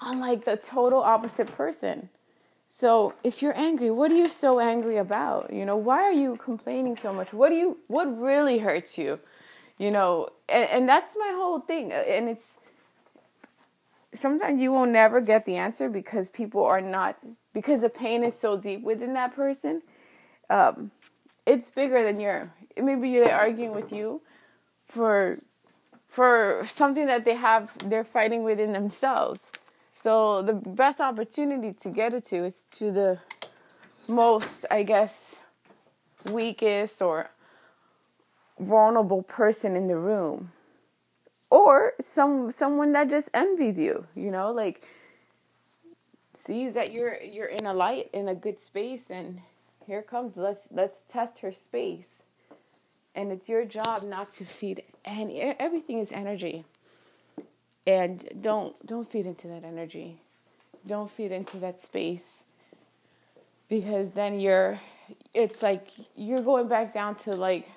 on 0.00 0.20
like 0.20 0.44
the 0.44 0.56
total 0.56 1.00
opposite 1.00 1.48
person. 1.48 2.08
So 2.68 3.14
if 3.24 3.42
you're 3.42 3.58
angry, 3.58 3.90
what 3.90 4.12
are 4.12 4.16
you 4.16 4.28
so 4.28 4.60
angry 4.60 4.98
about? 4.98 5.52
You 5.52 5.66
know, 5.66 5.76
why 5.76 6.02
are 6.04 6.12
you 6.24 6.36
complaining 6.36 6.96
so 6.96 7.12
much? 7.12 7.32
What 7.32 7.48
do 7.48 7.56
you 7.56 7.78
what 7.88 8.06
really 8.16 8.58
hurts 8.58 8.96
you? 8.96 9.18
You 9.78 9.90
know, 9.90 10.28
and, 10.48 10.70
and 10.70 10.88
that's 10.88 11.16
my 11.18 11.32
whole 11.34 11.58
thing. 11.58 11.90
And 11.92 12.28
it's 12.28 12.56
sometimes 14.14 14.60
you 14.60 14.72
will 14.72 14.86
never 14.86 15.20
get 15.20 15.44
the 15.44 15.56
answer 15.56 15.88
because 15.88 16.30
people 16.30 16.64
are 16.64 16.80
not 16.80 17.18
because 17.52 17.82
the 17.82 17.88
pain 17.88 18.24
is 18.24 18.38
so 18.38 18.56
deep 18.56 18.82
within 18.82 19.14
that 19.14 19.34
person. 19.34 19.82
Um, 20.50 20.90
it's 21.46 21.70
bigger 21.70 22.02
than 22.02 22.20
your 22.20 22.52
maybe 22.76 23.18
they're 23.18 23.34
arguing 23.34 23.74
with 23.74 23.92
you 23.92 24.22
for 24.86 25.38
for 26.08 26.62
something 26.66 27.06
that 27.06 27.24
they 27.24 27.34
have 27.34 27.72
they're 27.88 28.04
fighting 28.04 28.44
within 28.44 28.72
themselves. 28.72 29.40
So 29.94 30.42
the 30.42 30.54
best 30.54 31.00
opportunity 31.00 31.72
to 31.74 31.88
get 31.90 32.12
it 32.12 32.24
to 32.26 32.44
is 32.44 32.64
to 32.78 32.90
the 32.90 33.18
most 34.08 34.66
i 34.70 34.82
guess 34.82 35.36
weakest 36.30 37.00
or 37.00 37.30
vulnerable 38.58 39.22
person 39.22 39.76
in 39.76 39.86
the 39.88 39.96
room 39.96 40.52
or 41.52 41.92
some 42.00 42.50
someone 42.50 42.92
that 42.92 43.10
just 43.10 43.28
envies 43.34 43.78
you 43.78 44.06
you 44.14 44.30
know 44.30 44.50
like 44.50 44.82
sees 46.44 46.74
that 46.74 46.92
you're 46.92 47.20
you're 47.22 47.52
in 47.58 47.66
a 47.66 47.74
light 47.74 48.08
in 48.12 48.28
a 48.28 48.34
good 48.34 48.58
space 48.58 49.10
and 49.10 49.40
here 49.86 50.02
comes 50.02 50.36
let's 50.36 50.68
let's 50.70 50.98
test 51.08 51.40
her 51.40 51.52
space. 51.52 52.08
And 53.14 53.30
it's 53.30 53.48
your 53.48 53.64
job 53.64 54.04
not 54.04 54.30
to 54.32 54.44
feed 54.44 54.82
and 55.04 55.30
everything 55.58 55.98
is 55.98 56.12
energy. 56.12 56.64
And 57.86 58.28
don't 58.40 58.74
don't 58.86 59.08
feed 59.08 59.26
into 59.26 59.48
that 59.48 59.64
energy. 59.64 60.18
Don't 60.86 61.10
feed 61.10 61.32
into 61.32 61.58
that 61.58 61.80
space. 61.80 62.44
Because 63.68 64.10
then 64.12 64.40
you're 64.40 64.80
it's 65.34 65.62
like 65.62 65.86
you're 66.16 66.42
going 66.42 66.68
back 66.68 66.94
down 66.94 67.14
to 67.16 67.32
like 67.32 67.68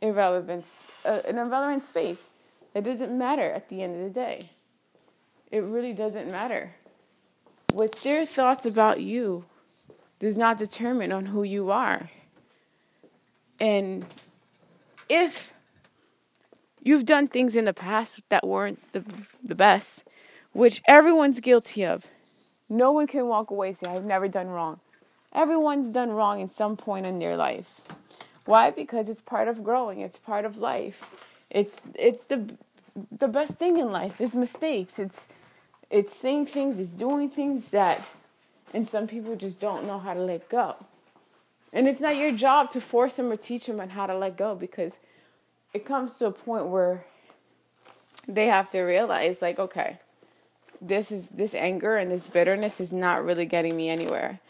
irrelevance, 0.00 1.02
uh, 1.04 1.20
an 1.26 1.38
irrelevant 1.38 1.86
space. 1.86 2.28
It 2.74 2.82
doesn't 2.82 3.16
matter 3.16 3.50
at 3.50 3.68
the 3.68 3.82
end 3.82 3.96
of 3.96 4.02
the 4.02 4.10
day. 4.10 4.50
It 5.50 5.60
really 5.60 5.92
doesn't 5.92 6.30
matter. 6.30 6.74
What's 7.72 8.02
their 8.02 8.24
thoughts 8.26 8.66
about 8.66 9.00
you 9.00 9.44
does 10.20 10.36
not 10.36 10.58
determine 10.58 11.10
on 11.10 11.26
who 11.26 11.42
you 11.42 11.70
are. 11.70 12.10
And 13.58 14.06
if 15.08 15.52
you've 16.82 17.06
done 17.06 17.26
things 17.26 17.56
in 17.56 17.64
the 17.64 17.74
past 17.74 18.22
that 18.28 18.46
weren't 18.46 18.92
the, 18.92 19.02
the 19.42 19.54
best, 19.54 20.04
which 20.52 20.82
everyone's 20.86 21.40
guilty 21.40 21.84
of, 21.84 22.06
no 22.68 22.92
one 22.92 23.06
can 23.06 23.26
walk 23.26 23.50
away 23.50 23.68
and 23.68 23.78
say, 23.78 23.88
I've 23.88 24.04
never 24.04 24.28
done 24.28 24.48
wrong. 24.48 24.80
Everyone's 25.34 25.92
done 25.92 26.10
wrong 26.10 26.40
in 26.40 26.48
some 26.48 26.76
point 26.76 27.06
in 27.06 27.18
their 27.18 27.36
life. 27.36 27.80
Why? 28.46 28.70
Because 28.70 29.08
it's 29.08 29.20
part 29.20 29.48
of 29.48 29.62
growing. 29.62 30.00
It's 30.00 30.18
part 30.18 30.44
of 30.44 30.58
life. 30.58 31.04
It's 31.50 31.80
it's 31.94 32.24
the 32.24 32.54
the 33.10 33.28
best 33.28 33.54
thing 33.54 33.78
in 33.78 33.92
life 33.92 34.20
is 34.20 34.34
mistakes. 34.34 34.98
It's 34.98 35.26
it's 35.90 36.14
saying 36.14 36.46
things, 36.46 36.78
it's 36.78 36.90
doing 36.90 37.28
things 37.28 37.70
that 37.70 38.04
and 38.72 38.88
some 38.88 39.06
people 39.06 39.36
just 39.36 39.60
don't 39.60 39.86
know 39.86 39.98
how 39.98 40.14
to 40.14 40.20
let 40.20 40.48
go. 40.48 40.76
And 41.72 41.88
it's 41.88 42.00
not 42.00 42.16
your 42.16 42.32
job 42.32 42.70
to 42.70 42.80
force 42.80 43.14
them 43.14 43.30
or 43.30 43.36
teach 43.36 43.66
them 43.66 43.80
on 43.80 43.90
how 43.90 44.06
to 44.06 44.16
let 44.16 44.36
go 44.36 44.54
because 44.54 44.94
it 45.72 45.84
comes 45.84 46.16
to 46.18 46.26
a 46.26 46.32
point 46.32 46.66
where 46.66 47.04
they 48.26 48.46
have 48.46 48.70
to 48.70 48.80
realize 48.82 49.42
like 49.42 49.58
okay, 49.58 49.98
this 50.80 51.12
is 51.12 51.28
this 51.28 51.54
anger 51.54 51.96
and 51.96 52.10
this 52.10 52.28
bitterness 52.28 52.80
is 52.80 52.92
not 52.92 53.24
really 53.24 53.46
getting 53.46 53.76
me 53.76 53.88
anywhere. 53.88 54.40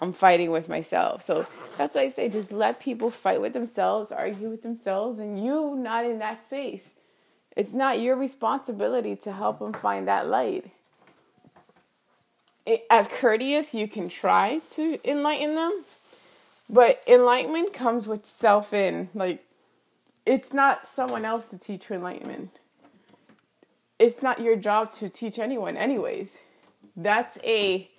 I'm 0.00 0.12
fighting 0.12 0.50
with 0.50 0.68
myself. 0.68 1.22
So 1.22 1.46
that's 1.76 1.94
why 1.94 2.02
I 2.02 2.08
say 2.08 2.28
just 2.28 2.52
let 2.52 2.80
people 2.80 3.10
fight 3.10 3.40
with 3.40 3.52
themselves, 3.52 4.10
argue 4.10 4.48
with 4.48 4.62
themselves, 4.62 5.18
and 5.18 5.44
you 5.44 5.76
not 5.76 6.06
in 6.06 6.18
that 6.20 6.44
space. 6.44 6.94
It's 7.56 7.72
not 7.72 8.00
your 8.00 8.16
responsibility 8.16 9.16
to 9.16 9.32
help 9.32 9.58
them 9.58 9.72
find 9.72 10.08
that 10.08 10.26
light. 10.26 10.70
It, 12.64 12.84
as 12.90 13.08
courteous, 13.08 13.74
you 13.74 13.88
can 13.88 14.08
try 14.08 14.60
to 14.74 14.98
enlighten 15.08 15.54
them, 15.54 15.82
but 16.68 17.02
enlightenment 17.06 17.72
comes 17.72 18.06
with 18.06 18.24
self 18.24 18.72
in. 18.72 19.08
Like, 19.14 19.44
it's 20.24 20.52
not 20.52 20.86
someone 20.86 21.24
else 21.24 21.50
to 21.50 21.58
teach 21.58 21.90
you 21.90 21.96
enlightenment. 21.96 22.58
It's 23.98 24.22
not 24.22 24.40
your 24.40 24.56
job 24.56 24.92
to 24.92 25.08
teach 25.08 25.38
anyone, 25.38 25.76
anyways. 25.76 26.38
That's 26.96 27.38
a 27.44 27.90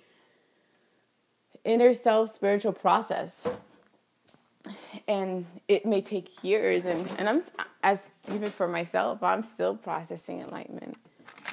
inner 1.64 1.94
self 1.94 2.30
spiritual 2.30 2.72
process. 2.72 3.42
And 5.08 5.46
it 5.68 5.84
may 5.84 6.00
take 6.00 6.44
years 6.44 6.84
and, 6.84 7.10
and 7.18 7.28
i'm 7.28 7.42
as 7.82 8.10
even 8.32 8.48
for 8.48 8.68
myself 8.68 9.22
i'm 9.22 9.42
still 9.42 9.76
processing 9.76 10.40
enlightenment. 10.40 10.96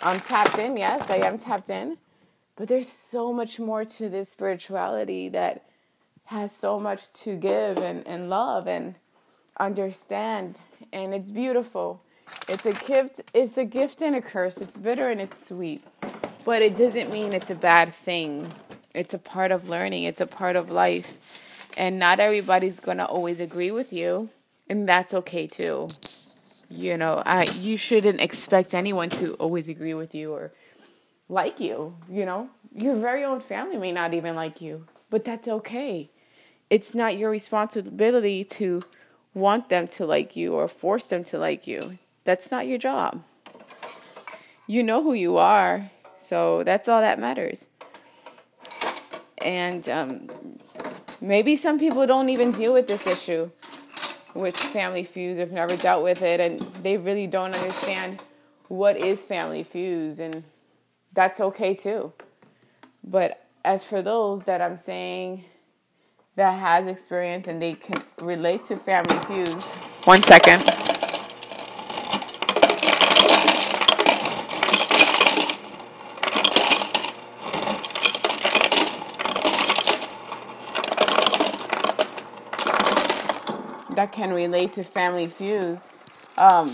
I'm 0.04 0.20
tapped 0.20 0.60
in 0.60 0.78
yes 0.78 1.10
i 1.10 1.16
am 1.28 1.40
tapped 1.40 1.70
in 1.70 1.98
but 2.56 2.68
there's 2.68 2.88
so 2.88 3.34
much 3.34 3.60
more 3.60 3.86
to 3.86 4.10
this 4.10 4.30
spirituality 4.30 5.30
that 5.30 5.64
has 6.26 6.56
so 6.56 6.80
much 6.80 7.12
to 7.12 7.36
give 7.36 7.80
and, 7.80 8.06
and 8.06 8.30
love 8.30 8.68
and 8.68 8.96
understand 9.60 10.60
and 10.94 11.14
it's 11.14 11.32
beautiful. 11.32 12.02
It's 12.48 12.66
a 12.66 12.74
gift 12.74 13.22
it's 13.34 13.58
a 13.58 13.66
gift 13.66 14.04
and 14.04 14.16
a 14.16 14.22
curse. 14.22 14.58
It's 14.60 14.78
bitter 14.78 15.10
and 15.10 15.20
it's 15.20 15.48
sweet 15.48 15.84
but 16.46 16.62
it 16.62 16.76
doesn't 16.76 17.12
mean 17.12 17.34
it's 17.34 17.50
a 17.50 17.56
bad 17.56 17.90
thing 17.90 18.52
it's 18.94 19.14
a 19.14 19.20
part 19.20 19.52
of 19.52 19.70
learning, 19.70 20.04
it's 20.04 20.22
a 20.22 20.28
part 20.28 20.56
of 20.56 20.70
life. 20.70 21.70
And 21.78 22.00
not 22.00 22.20
everybody's 22.20 22.80
going 22.80 22.98
to 22.98 23.06
always 23.06 23.40
agree 23.40 23.72
with 23.72 23.94
you, 23.94 24.30
and 24.68 24.90
that's 24.90 25.14
okay 25.14 25.48
too. 25.48 25.88
You 26.70 26.98
know, 26.98 27.22
I 27.26 27.44
you 27.44 27.78
shouldn't 27.78 28.22
expect 28.22 28.74
anyone 28.74 29.10
to 29.12 29.34
always 29.36 29.68
agree 29.68 29.94
with 29.94 30.14
you 30.14 30.34
or 30.34 30.52
like 31.30 31.60
you, 31.60 31.96
you 32.10 32.26
know? 32.26 32.50
Your 32.76 32.96
very 32.96 33.24
own 33.24 33.40
family 33.40 33.78
may 33.78 33.92
not 33.92 34.14
even 34.14 34.36
like 34.36 34.62
you, 34.62 34.86
but 35.10 35.26
that's 35.26 35.48
okay. 35.48 36.10
It's 36.70 36.94
not 36.94 37.18
your 37.18 37.32
responsibility 37.32 38.44
to 38.44 38.82
want 39.34 39.70
them 39.70 39.88
to 39.88 40.06
like 40.06 40.36
you 40.36 40.54
or 40.54 40.68
force 40.68 41.06
them 41.06 41.24
to 41.26 41.40
like 41.40 41.66
you. 41.66 41.98
That's 42.24 42.52
not 42.52 42.68
your 42.68 42.78
job. 42.78 43.24
You 44.68 44.84
know 44.84 45.02
who 45.02 45.14
you 45.14 45.38
are, 45.38 45.90
so 46.20 46.64
that's 46.64 46.88
all 46.88 47.02
that 47.02 47.20
matters. 47.20 47.70
And 49.44 49.88
um, 49.90 50.30
maybe 51.22 51.56
some 51.56 51.80
people 51.80 52.06
don't 52.08 52.30
even 52.30 52.52
deal 52.52 52.74
with 52.74 52.88
this 52.88 53.08
issue 53.08 53.50
with 54.34 54.56
family 54.56 55.04
feuds, 55.04 55.40
have 55.40 55.52
never 55.52 55.76
dealt 55.78 56.04
with 56.04 56.22
it, 56.22 56.40
and 56.40 56.60
they 56.60 56.98
really 56.98 57.28
don't 57.28 57.56
understand 57.56 58.24
what 58.68 58.98
is 58.98 59.24
family 59.24 59.64
feuds, 59.64 60.20
and 60.20 60.44
that's 61.14 61.40
okay 61.42 61.74
too. 61.74 62.14
But 63.04 63.46
as 63.66 63.84
for 63.84 64.02
those 64.02 64.44
that 64.44 64.62
I'm 64.62 64.78
saying 64.78 65.46
that 66.36 66.60
has 66.60 66.88
experience 66.88 67.48
and 67.48 67.62
they 67.62 67.74
can 67.74 68.02
relate 68.22 68.66
to 68.66 68.78
family 68.78 69.20
feuds, 69.20 69.72
one 70.06 70.24
second. 70.24 70.89
That 84.00 84.14
can 84.14 84.32
relate 84.32 84.72
to 84.76 84.84
family 84.86 85.28
feuds. 85.28 85.90
Um, 86.38 86.72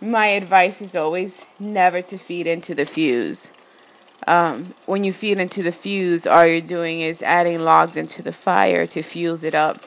my 0.00 0.26
advice 0.26 0.80
is 0.80 0.94
always 0.94 1.44
never 1.58 2.00
to 2.02 2.16
feed 2.16 2.46
into 2.46 2.76
the 2.76 2.86
fuse. 2.86 3.50
Um, 4.28 4.72
when 4.86 5.02
you 5.02 5.12
feed 5.12 5.40
into 5.40 5.64
the 5.64 5.72
fuse, 5.72 6.28
all 6.28 6.46
you're 6.46 6.60
doing 6.60 7.00
is 7.00 7.22
adding 7.22 7.58
logs 7.58 7.96
into 7.96 8.22
the 8.22 8.30
fire 8.32 8.86
to 8.86 9.02
fuse 9.02 9.42
it 9.42 9.56
up. 9.56 9.80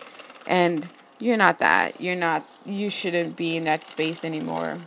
And 0.46 0.90
you're 1.20 1.38
not 1.38 1.60
that. 1.60 2.02
You're 2.02 2.18
not, 2.18 2.46
you 2.66 2.90
shouldn't 2.90 3.38
be 3.38 3.56
in 3.56 3.64
that 3.64 3.86
space 3.86 4.26
anymore. 4.26 4.80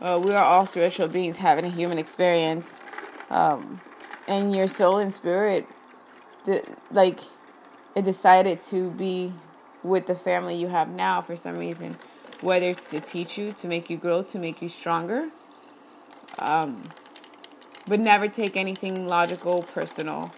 Uh, 0.00 0.20
we 0.20 0.32
are 0.32 0.42
all 0.42 0.66
spiritual 0.66 1.06
beings 1.06 1.38
having 1.38 1.64
a 1.64 1.70
human 1.70 1.96
experience. 1.96 2.68
Um, 3.30 3.80
and 4.26 4.52
your 4.52 4.66
soul 4.66 4.98
and 4.98 5.14
spirit, 5.14 5.64
de- 6.42 6.64
like, 6.90 7.20
it 7.94 8.02
decided 8.02 8.60
to 8.62 8.90
be 8.90 9.32
with 9.88 10.06
the 10.06 10.14
family 10.14 10.54
you 10.54 10.68
have 10.68 10.88
now 10.88 11.20
for 11.20 11.36
some 11.36 11.58
reason 11.58 11.96
whether 12.40 12.66
it's 12.66 12.90
to 12.90 13.00
teach 13.00 13.36
you, 13.36 13.52
to 13.52 13.66
make 13.66 13.90
you 13.90 13.96
grow, 13.96 14.22
to 14.22 14.38
make 14.38 14.62
you 14.62 14.68
stronger. 14.68 15.28
Um, 16.38 16.84
but 17.86 17.98
never 17.98 18.28
take 18.28 18.56
anything 18.56 19.06
logical, 19.06 19.62
personal, 19.62 20.32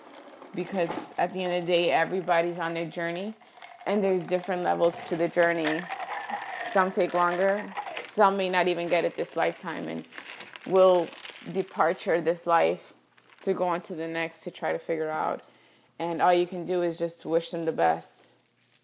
because 0.54 0.90
at 1.18 1.32
the 1.32 1.44
end 1.44 1.54
of 1.54 1.66
the 1.66 1.72
day, 1.72 1.90
everybody's 1.90 2.58
on 2.58 2.74
their 2.74 2.86
journey, 2.86 3.34
and 3.86 4.02
there's 4.02 4.26
different 4.26 4.62
levels 4.62 4.96
to 5.08 5.16
the 5.16 5.28
journey. 5.28 5.82
Some 6.72 6.90
take 6.90 7.12
longer, 7.12 7.72
some 8.10 8.36
may 8.36 8.48
not 8.48 8.68
even 8.68 8.86
get 8.86 9.04
it 9.04 9.16
this 9.16 9.36
lifetime, 9.36 9.88
and 9.88 10.04
will 10.66 11.08
departure 11.52 12.20
this 12.20 12.46
life 12.46 12.94
to 13.42 13.52
go 13.52 13.66
on 13.66 13.80
to 13.80 13.94
the 13.94 14.06
next 14.06 14.40
to 14.42 14.50
try 14.50 14.72
to 14.72 14.78
figure 14.78 15.10
out. 15.10 15.42
And 15.98 16.22
all 16.22 16.32
you 16.32 16.46
can 16.46 16.64
do 16.64 16.82
is 16.82 16.98
just 16.98 17.26
wish 17.26 17.50
them 17.50 17.64
the 17.64 17.72
best. 17.72 18.19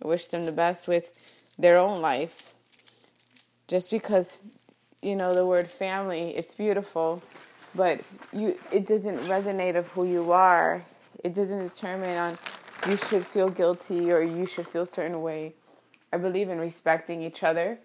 Wish 0.02 0.26
them 0.28 0.44
the 0.44 0.52
best 0.52 0.88
with 0.88 1.54
their 1.58 1.78
own 1.78 2.00
life. 2.00 2.54
Just 3.68 3.90
because 3.90 4.42
you 5.02 5.16
know 5.16 5.34
the 5.34 5.44
word 5.44 5.68
family 5.68 6.34
it's 6.36 6.54
beautiful 6.54 7.22
but 7.74 8.00
you 8.32 8.58
it 8.72 8.86
doesn't 8.86 9.18
resonate 9.20 9.76
of 9.76 9.88
who 9.88 10.06
you 10.06 10.32
are. 10.32 10.84
It 11.24 11.34
doesn't 11.34 11.58
determine 11.58 12.16
on 12.16 12.38
you 12.88 12.96
should 12.96 13.26
feel 13.26 13.50
guilty 13.50 14.12
or 14.12 14.22
you 14.22 14.46
should 14.46 14.66
feel 14.66 14.86
certain 14.86 15.22
way. 15.22 15.54
I 16.12 16.18
believe 16.18 16.48
in 16.48 16.58
respecting 16.58 17.22
each 17.22 17.42
other 17.42 17.78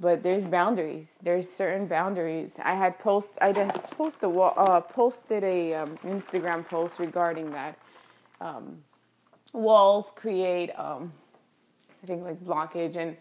but 0.00 0.22
there's 0.22 0.44
boundaries. 0.44 1.18
There's 1.22 1.48
certain 1.48 1.86
boundaries. 1.86 2.58
I 2.62 2.74
had 2.74 2.98
post 2.98 3.38
i 3.40 3.52
did 3.52 3.68
post 3.96 4.22
a, 4.22 4.28
uh, 4.28 4.80
posted 4.80 5.44
a 5.44 5.74
um, 5.74 5.96
instagram 5.98 6.66
post 6.66 6.98
regarding 6.98 7.52
that. 7.52 7.78
Um, 8.40 8.82
walls 9.52 10.12
create 10.16 10.70
um, 10.78 11.12
i 12.04 12.06
think 12.06 12.22
like 12.22 12.44
blockage 12.44 12.96
and 12.96 13.16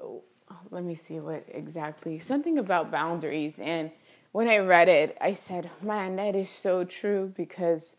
oh, 0.00 0.22
let 0.70 0.82
me 0.82 0.94
see 0.94 1.20
what 1.20 1.44
exactly 1.48 2.18
something 2.18 2.58
about 2.58 2.90
boundaries. 2.90 3.58
And 3.58 3.92
when 4.32 4.48
i 4.48 4.58
read 4.58 4.88
it 4.88 5.16
i 5.20 5.32
said 5.32 5.70
man 5.80 6.16
that 6.16 6.34
is 6.34 6.50
so 6.50 6.84
true 6.84 7.32
because 7.36 7.94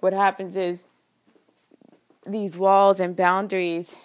what 0.00 0.12
happens 0.12 0.56
is 0.56 0.86
these 2.26 2.56
walls 2.56 2.98
and 2.98 3.14
boundaries 3.14 3.96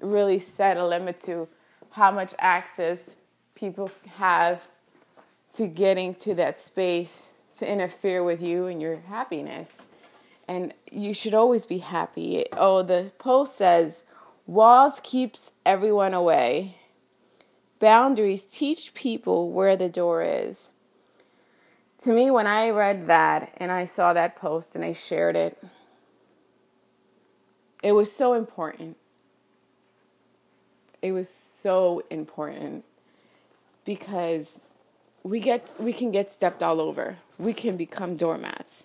really 0.00 0.38
set 0.38 0.76
a 0.76 0.86
limit 0.86 1.18
to 1.20 1.46
how 1.90 2.10
much 2.10 2.34
access 2.38 3.16
people 3.54 3.90
have 4.14 4.68
to 5.52 5.66
getting 5.66 6.14
to 6.14 6.34
that 6.34 6.60
space 6.60 7.30
to 7.56 7.70
interfere 7.70 8.22
with 8.22 8.40
you 8.42 8.66
and 8.66 8.80
your 8.80 8.96
happiness. 8.96 9.68
And 10.46 10.72
you 10.90 11.12
should 11.12 11.34
always 11.34 11.66
be 11.66 11.78
happy. 11.78 12.44
Oh 12.52 12.82
the 12.82 13.12
post 13.18 13.56
says 13.56 14.04
walls 14.50 15.00
keeps 15.02 15.52
everyone 15.64 16.12
away 16.12 16.76
Boundaries 17.80 18.44
teach 18.44 18.92
people 18.92 19.50
where 19.50 19.74
the 19.74 19.88
door 19.88 20.22
is. 20.22 20.68
To 22.00 22.12
me, 22.12 22.30
when 22.30 22.46
I 22.46 22.68
read 22.68 23.06
that 23.08 23.54
and 23.56 23.72
I 23.72 23.86
saw 23.86 24.12
that 24.12 24.36
post 24.36 24.76
and 24.76 24.84
I 24.84 24.92
shared 24.92 25.34
it, 25.34 25.58
it 27.82 27.92
was 27.92 28.12
so 28.12 28.34
important. 28.34 28.98
It 31.00 31.12
was 31.12 31.30
so 31.30 32.02
important 32.10 32.84
because 33.86 34.60
we 35.22 35.40
get 35.40 35.66
we 35.80 35.94
can 35.94 36.10
get 36.10 36.30
stepped 36.30 36.62
all 36.62 36.82
over. 36.82 37.16
We 37.38 37.54
can 37.54 37.78
become 37.78 38.16
doormats. 38.16 38.84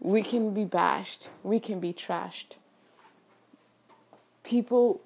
We 0.00 0.22
can 0.22 0.52
be 0.52 0.64
bashed. 0.64 1.30
We 1.42 1.60
can 1.60 1.80
be 1.80 1.94
trashed. 1.94 2.56
People 4.42 5.00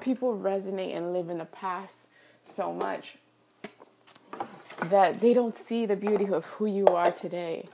people 0.00 0.36
resonate 0.36 0.96
and 0.96 1.12
live 1.12 1.28
in 1.28 1.38
the 1.38 1.44
past 1.44 2.08
so 2.42 2.72
much 2.72 3.16
that 4.84 5.20
they 5.20 5.34
don't 5.34 5.54
see 5.54 5.86
the 5.86 5.96
beauty 5.96 6.26
of 6.26 6.44
who 6.46 6.66
you 6.66 6.86
are 6.86 7.10
today. 7.10 7.66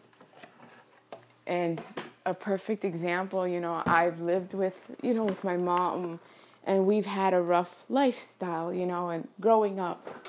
And 1.46 1.80
a 2.24 2.34
perfect 2.34 2.84
example, 2.84 3.46
you 3.46 3.60
know, 3.60 3.82
I've 3.86 4.20
lived 4.20 4.52
with, 4.52 4.80
you 5.02 5.14
know, 5.14 5.24
with 5.24 5.44
my 5.44 5.56
mom 5.56 6.18
and 6.64 6.86
we've 6.86 7.06
had 7.06 7.32
a 7.32 7.40
rough 7.40 7.84
lifestyle, 7.88 8.72
you 8.72 8.86
know, 8.86 9.10
and 9.10 9.28
growing 9.40 9.78
up. 9.78 10.26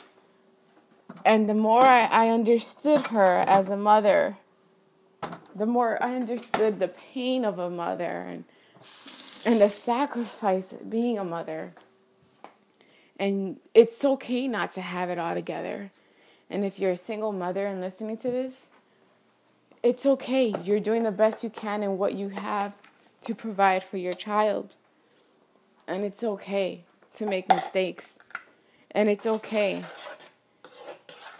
And 1.26 1.50
the 1.50 1.56
more 1.56 1.84
I, 1.84 2.06
I 2.06 2.30
understood 2.30 3.08
her 3.08 3.43
as 3.47 3.69
a 3.69 3.78
mother, 3.78 4.38
the 5.56 5.65
more 5.65 6.02
I 6.02 6.15
understood 6.15 6.80
the 6.80 6.88
pain 6.88 7.43
of 7.43 7.58
a 7.58 7.71
mother 7.71 8.28
and 8.30 8.43
and 9.47 9.62
the 9.62 9.69
sacrifice 9.69 10.73
of 10.73 10.89
being 10.89 11.17
a 11.17 11.23
mother. 11.23 11.71
And 13.17 13.62
it's 13.73 14.03
okay 14.03 14.45
not 14.45 14.73
to 14.73 14.81
have 14.81 15.10
it 15.10 15.17
all 15.17 15.33
together. 15.33 15.89
And 16.49 16.65
if 16.65 16.79
you're 16.79 16.91
a 16.91 16.97
single 16.97 17.31
mother 17.31 17.65
and 17.65 17.79
listening 17.79 18.17
to 18.17 18.29
this, 18.29 18.65
it's 19.81 20.05
okay. 20.05 20.53
You're 20.65 20.81
doing 20.81 21.03
the 21.03 21.12
best 21.12 21.45
you 21.45 21.49
can 21.49 21.81
in 21.81 21.97
what 21.97 22.13
you 22.13 22.27
have 22.29 22.73
to 23.21 23.33
provide 23.33 23.86
for 23.86 23.95
your 23.95 24.12
child. 24.12 24.75
And 25.88 26.03
it's 26.03 26.25
okay 26.25 26.83
to 27.15 27.25
make 27.25 27.47
mistakes. 27.47 28.19
And 28.91 29.07
it's 29.07 29.25
okay. 29.25 29.81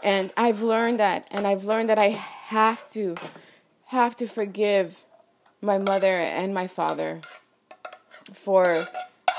And 0.02 0.32
I've 0.38 0.62
learned 0.62 1.02
that 1.02 1.28
and 1.30 1.46
I've 1.46 1.66
learned 1.66 1.90
that 1.90 2.00
I 2.00 2.10
have 2.10 2.88
to 2.92 3.16
have 3.88 4.16
to 4.16 4.28
forgive 4.28 5.04
my 5.62 5.78
mother 5.78 6.18
and 6.22 6.54
my 6.54 6.68
father 6.68 7.20
for 8.34 8.88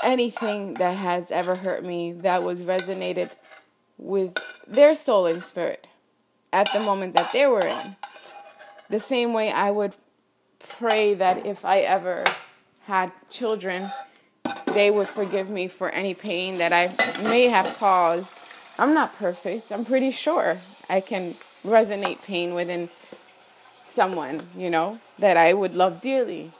anything 0.03 0.73
that 0.75 0.95
has 0.97 1.31
ever 1.31 1.55
hurt 1.55 1.83
me 1.83 2.11
that 2.11 2.43
was 2.43 2.59
resonated 2.59 3.31
with 3.97 4.37
their 4.67 4.95
soul 4.95 5.25
and 5.25 5.43
spirit 5.43 5.87
at 6.53 6.71
the 6.73 6.79
moment 6.79 7.15
that 7.15 7.31
they 7.31 7.45
were 7.45 7.65
in. 7.65 7.95
The 8.89 8.99
same 8.99 9.33
way 9.33 9.51
I 9.51 9.71
would 9.71 9.95
pray 10.59 11.13
that 11.15 11.45
if 11.45 11.65
I 11.65 11.79
ever 11.79 12.23
had 12.85 13.11
children, 13.29 13.89
they 14.73 14.89
would 14.89 15.07
forgive 15.07 15.49
me 15.49 15.67
for 15.67 15.89
any 15.89 16.13
pain 16.13 16.57
that 16.57 16.73
I 16.73 16.89
may 17.23 17.47
have 17.47 17.77
caused. 17.77 18.35
I'm 18.79 18.93
not 18.93 19.15
perfect. 19.17 19.71
I'm 19.71 19.85
pretty 19.85 20.11
sure 20.11 20.57
I 20.89 21.01
can 21.01 21.33
resonate 21.63 22.23
pain 22.23 22.53
within 22.53 22.89
someone, 23.85 24.41
you 24.55 24.69
know, 24.69 24.99
that 25.19 25.37
I 25.37 25.53
would 25.53 25.75
love 25.75 26.01
dearly. 26.01 26.51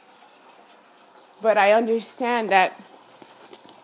But 1.41 1.58
I 1.58 1.71
understand 1.71 2.49
that 2.49 2.80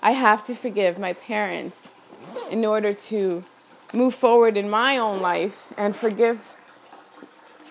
I 0.01 0.11
have 0.11 0.45
to 0.45 0.55
forgive 0.55 0.99
my 0.99 1.13
parents 1.13 1.89
in 2.51 2.65
order 2.65 2.93
to 2.93 3.43
move 3.93 4.13
forward 4.13 4.57
in 4.57 4.69
my 4.69 4.97
own 4.97 5.21
life 5.21 5.73
and 5.77 5.95
forgive 5.95 6.57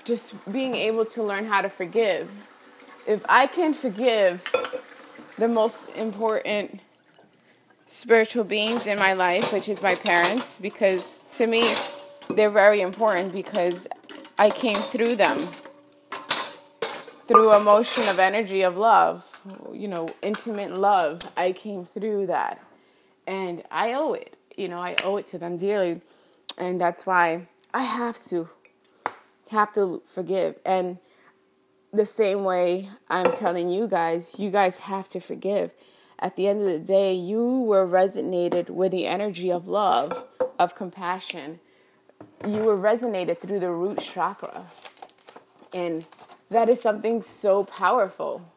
just 0.05 0.35
being 0.51 0.75
able 0.75 1.05
to 1.05 1.23
learn 1.23 1.47
how 1.47 1.62
to 1.62 1.68
forgive. 1.68 2.31
If 3.07 3.25
I 3.29 3.47
can 3.47 3.75
forgive 3.75 4.44
the 5.37 5.49
most 5.49 5.88
important 5.97 6.81
spiritual 7.87 8.44
beings 8.44 8.87
in 8.87 8.99
my 8.99 9.12
life, 9.12 9.53
which 9.53 9.68
is 9.68 9.83
my 9.83 9.94
parents, 9.94 10.59
because 10.59 11.23
to 11.37 11.47
me 11.47 11.64
they're 12.31 12.51
very 12.51 12.81
important 12.81 13.33
because 13.33 13.87
I 14.38 14.51
came 14.51 14.77
through 14.77 15.16
them 15.16 15.38
through 17.27 17.53
a 17.53 17.61
motion 17.61 18.07
of 18.09 18.18
energy 18.18 18.62
of 18.62 18.77
love, 18.77 19.34
you 19.73 19.89
know, 19.89 20.09
intimate 20.23 20.73
love. 20.73 21.33
I 21.37 21.53
came 21.53 21.85
through 21.85 22.27
that. 22.27 22.63
And 23.27 23.63
I 23.71 23.95
owe 23.95 24.13
it. 24.13 24.37
You 24.57 24.69
know, 24.69 24.79
I 24.79 24.97
owe 25.03 25.17
it 25.17 25.27
to 25.29 25.39
them 25.39 25.57
dearly. 25.57 26.01
And 26.59 26.81
that's 26.81 27.07
why 27.07 27.49
I 27.73 27.83
have 27.83 28.23
to 28.27 28.49
have 29.51 29.73
to 29.75 30.03
forgive. 30.07 30.57
And 30.65 30.99
the 31.93 32.07
same 32.07 32.45
way 32.45 32.91
I'm 33.09 33.31
telling 33.33 33.69
you 33.69 33.87
guys, 33.87 34.35
you 34.39 34.51
guys 34.51 34.81
have 34.81 35.09
to 35.11 35.21
forgive. 35.21 35.71
At 36.19 36.37
the 36.37 36.49
end 36.49 36.61
of 36.61 36.67
the 36.67 36.79
day, 36.79 37.15
you 37.15 37.61
were 37.61 37.87
resonated 37.87 38.71
with 38.71 38.93
the 38.93 39.07
energy 39.07 39.51
of 39.51 39.69
love, 39.69 40.29
of 40.59 40.75
compassion. 40.75 41.61
You 42.47 42.63
were 42.63 42.77
resonated 42.77 43.41
through 43.41 43.61
the 43.61 43.71
root 43.71 43.99
chakra. 43.99 44.67
And 45.73 46.07
that 46.51 46.69
is 46.69 46.81
something 46.81 47.23
so 47.23 47.65
powerful. 47.65 48.51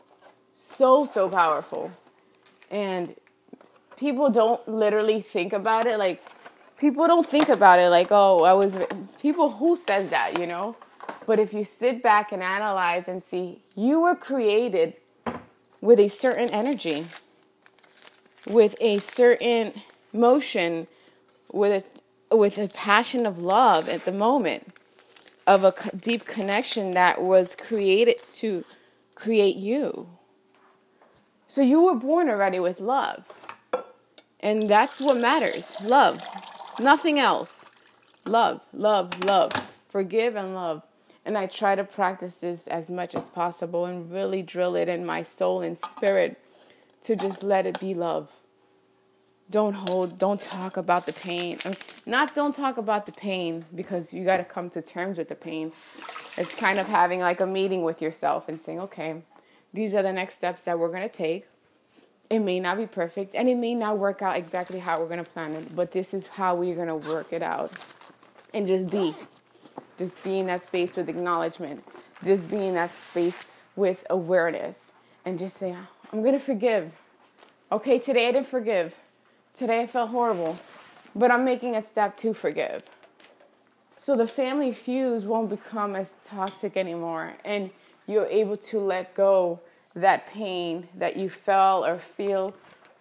So, 0.60 1.06
so 1.06 1.30
powerful. 1.30 1.92
And 2.72 3.16
people 3.96 4.32
don't 4.32 4.68
literally 4.68 5.22
think 5.22 5.54
about 5.54 5.86
it. 5.86 6.00
Like, 6.00 6.24
people 6.80 7.06
don't 7.06 7.30
think 7.30 7.48
about 7.48 7.78
it 7.78 7.90
like, 7.90 8.08
oh, 8.10 8.40
I 8.40 8.54
was. 8.54 8.76
People, 9.22 9.52
who 9.52 9.78
says 9.78 10.10
that, 10.10 10.40
you 10.40 10.48
know? 10.48 10.76
But 11.28 11.40
if 11.40 11.54
you 11.54 11.64
sit 11.64 12.02
back 12.02 12.32
and 12.32 12.42
analyze 12.42 13.08
and 13.08 13.22
see, 13.22 13.62
you 13.76 14.00
were 14.00 14.16
created 14.16 14.96
with 15.80 16.00
a 16.00 16.08
certain 16.08 16.50
energy, 16.50 17.06
with 18.48 18.76
a 18.82 18.98
certain 18.98 19.74
motion, 20.12 20.88
with 21.54 21.84
a, 22.32 22.36
with 22.36 22.58
a 22.58 22.68
passion 22.68 23.28
of 23.28 23.38
love 23.38 23.88
at 23.90 24.02
the 24.02 24.12
moment, 24.12 24.74
of 25.46 25.64
a 25.64 25.76
deep 25.96 26.26
connection 26.26 26.94
that 26.94 27.22
was 27.22 27.56
created 27.56 28.20
to 28.38 28.66
create 29.14 29.56
you. 29.56 30.17
So 31.48 31.62
you 31.62 31.82
were 31.82 31.96
born 31.96 32.30
already 32.30 32.60
with 32.60 32.80
love. 32.80 33.32
And 34.40 34.70
that's 34.70 35.02
what 35.02 35.18
matters 35.18 35.76
love. 35.82 36.22
Nothing 36.80 37.20
else. 37.20 37.66
Love, 38.26 38.62
love, 38.74 39.24
love. 39.24 39.52
Forgive 39.90 40.36
and 40.36 40.54
love. 40.54 40.84
And 41.26 41.38
I 41.38 41.48
try 41.48 41.76
to 41.76 41.84
practice 41.84 42.38
this 42.38 42.68
as 42.68 42.90
much 42.90 43.16
as 43.16 43.30
possible 43.30 43.86
and 43.86 44.12
really 44.12 44.42
drill 44.42 44.76
it 44.76 44.88
in 44.88 45.06
my 45.06 45.24
soul 45.24 45.62
and 45.62 45.78
spirit 45.78 46.40
to 47.04 47.16
just 47.16 47.44
let 47.44 47.66
it 47.66 47.80
be 47.80 47.94
love. 47.94 48.32
Don't 49.50 49.74
hold, 49.74 50.20
don't 50.20 50.42
talk 50.42 50.76
about 50.76 51.06
the 51.06 51.14
pain. 51.14 51.58
Not 52.06 52.36
don't 52.36 52.54
talk 52.54 52.78
about 52.78 53.06
the 53.06 53.14
pain 53.14 53.66
because 53.74 54.14
you 54.14 54.26
got 54.26 54.38
to 54.38 54.44
come 54.44 54.70
to 54.72 54.82
terms 54.82 55.18
with 55.18 55.30
the 55.30 55.36
pain. 55.36 55.72
It's 56.38 56.54
kind 56.54 56.80
of 56.80 56.88
having 56.88 57.22
like 57.22 57.40
a 57.40 57.46
meeting 57.46 57.84
with 57.84 58.02
yourself 58.02 58.50
and 58.50 58.62
saying, 58.62 58.82
okay, 58.82 59.22
these 59.78 59.94
are 59.94 60.04
the 60.04 60.14
next 60.14 60.34
steps 60.34 60.64
that 60.64 60.78
we're 60.78 60.90
going 60.90 61.08
to 61.08 61.16
take 61.16 61.48
it 62.30 62.40
may 62.40 62.60
not 62.60 62.78
be 62.78 62.86
perfect 62.86 63.36
and 63.36 63.48
it 63.48 63.56
may 63.56 63.74
not 63.74 63.98
work 63.98 64.22
out 64.22 64.36
exactly 64.38 64.80
how 64.80 65.00
we're 65.00 65.08
going 65.08 65.24
to 65.24 65.32
plan 65.32 65.54
it, 65.54 65.76
but 65.76 65.92
this 65.92 66.14
is 66.14 66.28
how 66.28 66.56
we're 66.56 66.76
going 66.76 66.88
to 66.88 67.10
work 67.10 67.32
it 67.32 67.42
out. 67.42 67.72
And 68.54 68.68
just 68.68 68.90
be. 68.90 69.16
Just 69.98 70.24
be 70.24 70.40
in 70.40 70.48
that 70.48 70.66
space 70.66 70.96
with 70.96 71.10
acknowledgement. 71.10 71.84
Just 72.24 72.50
be 72.50 72.68
in 72.68 72.74
that 72.76 72.92
space 72.94 73.46
with 73.76 74.06
awareness. 74.10 74.92
And 75.26 75.40
just 75.40 75.58
say, 75.58 75.76
ah, 75.78 75.88
I'm 76.12 76.22
going 76.22 76.34
to 76.34 76.40
forgive. 76.40 76.92
Okay, 77.72 78.00
today 78.00 78.30
I 78.30 78.32
didn't 78.32 78.48
forgive. 78.48 78.98
Today 79.54 79.82
I 79.82 79.88
felt 79.88 80.10
horrible. 80.10 80.58
But 81.16 81.32
I'm 81.32 81.46
making 81.46 81.76
a 81.76 81.82
step 81.82 82.16
to 82.18 82.34
forgive. 82.34 82.84
So 83.98 84.16
the 84.16 84.28
family 84.28 84.72
fuse 84.72 85.26
won't 85.26 85.50
become 85.50 85.96
as 85.96 86.14
toxic 86.24 86.78
anymore. 86.78 87.34
And 87.44 87.72
you're 88.06 88.28
able 88.28 88.58
to 88.58 88.80
let 88.80 89.14
go 89.14 89.60
that 89.98 90.28
pain 90.28 90.88
that 90.96 91.18
you 91.18 91.30
felt 91.30 91.88
or 91.88 91.98
feel 91.98 92.54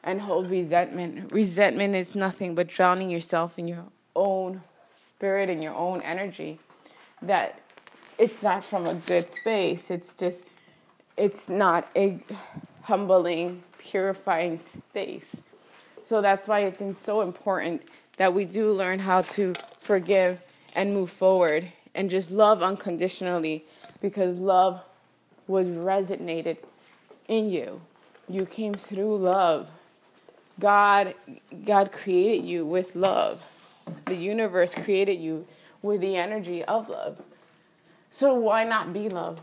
and 0.03 0.21
hold 0.21 0.51
resentment. 0.51 1.33
Resentment 1.33 1.95
is 1.95 2.15
nothing 2.15 2.55
but 2.55 2.69
drowning 2.69 3.11
yourself 3.11 3.59
in 3.59 3.69
your 3.69 3.85
own 4.15 4.63
spirit 4.93 5.51
and 5.51 5.63
your 5.63 5.75
own 5.75 6.01
energy. 6.03 6.59
That 7.21 7.61
it's 8.19 8.43
not 8.43 8.65
from 8.65 8.87
a 8.87 8.95
good 8.95 9.31
space. 9.35 9.91
It's 9.91 10.15
just, 10.15 10.47
it's 11.17 11.49
not 11.49 11.89
a 11.95 12.19
humbling, 12.83 13.63
purifying 13.79 14.61
space. 14.77 15.37
So 16.03 16.23
that's 16.23 16.49
why 16.49 16.61
it's 16.61 16.99
so 16.99 17.21
important 17.21 17.83
that 18.17 18.33
we 18.33 18.45
do 18.45 18.73
learn 18.73 19.01
how 19.01 19.23
to 19.23 19.55
forgive 19.79 20.43
and 20.75 20.95
move 20.95 21.11
forward 21.11 21.73
and 21.95 22.09
just 22.09 22.31
love 22.31 22.63
unconditionally 22.63 23.65
because 24.01 24.39
love 24.39 24.83
was 25.47 25.69
resonated 25.69 26.59
in 27.29 27.51
you. 27.51 27.81
You 28.29 28.47
came 28.47 28.75
through 28.75 29.19
love. 29.19 29.71
God 30.59 31.15
God 31.65 31.93
created 31.93 32.45
you 32.45 32.65
with 32.65 32.97
love. 32.97 33.45
The 34.07 34.17
universe 34.17 34.75
created 34.75 35.21
you 35.21 35.47
with 35.83 36.01
the 36.01 36.17
energy 36.17 36.65
of 36.65 36.89
love. 36.89 37.21
So 38.11 38.35
why 38.35 38.65
not 38.65 38.93
be 38.93 39.09
love? 39.09 39.41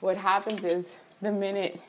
What 0.00 0.16
happens 0.16 0.64
is 0.64 0.96
the 1.22 1.32
minute 1.32 1.80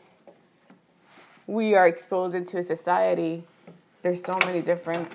we 1.47 1.73
are 1.73 1.87
exposed 1.87 2.35
into 2.35 2.59
a 2.59 2.63
society, 2.63 3.43
there's 4.03 4.23
so 4.23 4.37
many 4.45 4.61
different 4.61 5.11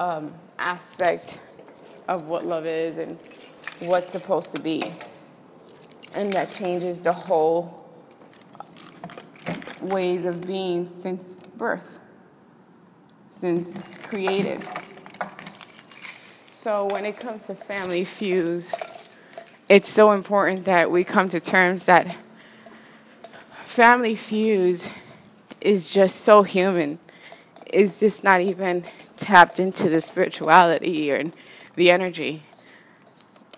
um, 0.00 0.34
aspects 0.58 1.38
of 2.08 2.26
what 2.26 2.44
love 2.44 2.66
is 2.66 2.96
and 2.96 3.12
what's 3.88 4.08
supposed 4.08 4.54
to 4.54 4.60
be. 4.60 4.82
And 6.14 6.32
that 6.32 6.50
changes 6.50 7.00
the 7.00 7.12
whole 7.12 7.81
ways 9.82 10.24
of 10.24 10.46
being 10.46 10.86
since 10.86 11.34
birth, 11.56 11.98
since 13.30 14.06
created. 14.06 14.62
So 16.50 16.88
when 16.92 17.04
it 17.04 17.18
comes 17.18 17.44
to 17.44 17.54
family 17.54 18.04
fuse, 18.04 18.72
it's 19.68 19.88
so 19.88 20.12
important 20.12 20.64
that 20.66 20.90
we 20.90 21.02
come 21.02 21.28
to 21.30 21.40
terms 21.40 21.86
that 21.86 22.16
family 23.64 24.14
fuse 24.14 24.90
is 25.60 25.90
just 25.90 26.20
so 26.20 26.42
human. 26.42 26.98
It's 27.66 28.00
just 28.00 28.22
not 28.22 28.40
even 28.40 28.84
tapped 29.16 29.58
into 29.58 29.88
the 29.88 30.00
spirituality 30.00 31.10
or 31.10 31.24
the 31.74 31.90
energy. 31.90 32.42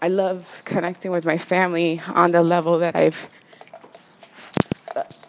I 0.00 0.08
love 0.08 0.62
connecting 0.64 1.10
with 1.10 1.24
my 1.24 1.38
family 1.38 2.00
on 2.08 2.30
the 2.30 2.42
level 2.42 2.78
that 2.78 2.94
I've 2.94 3.28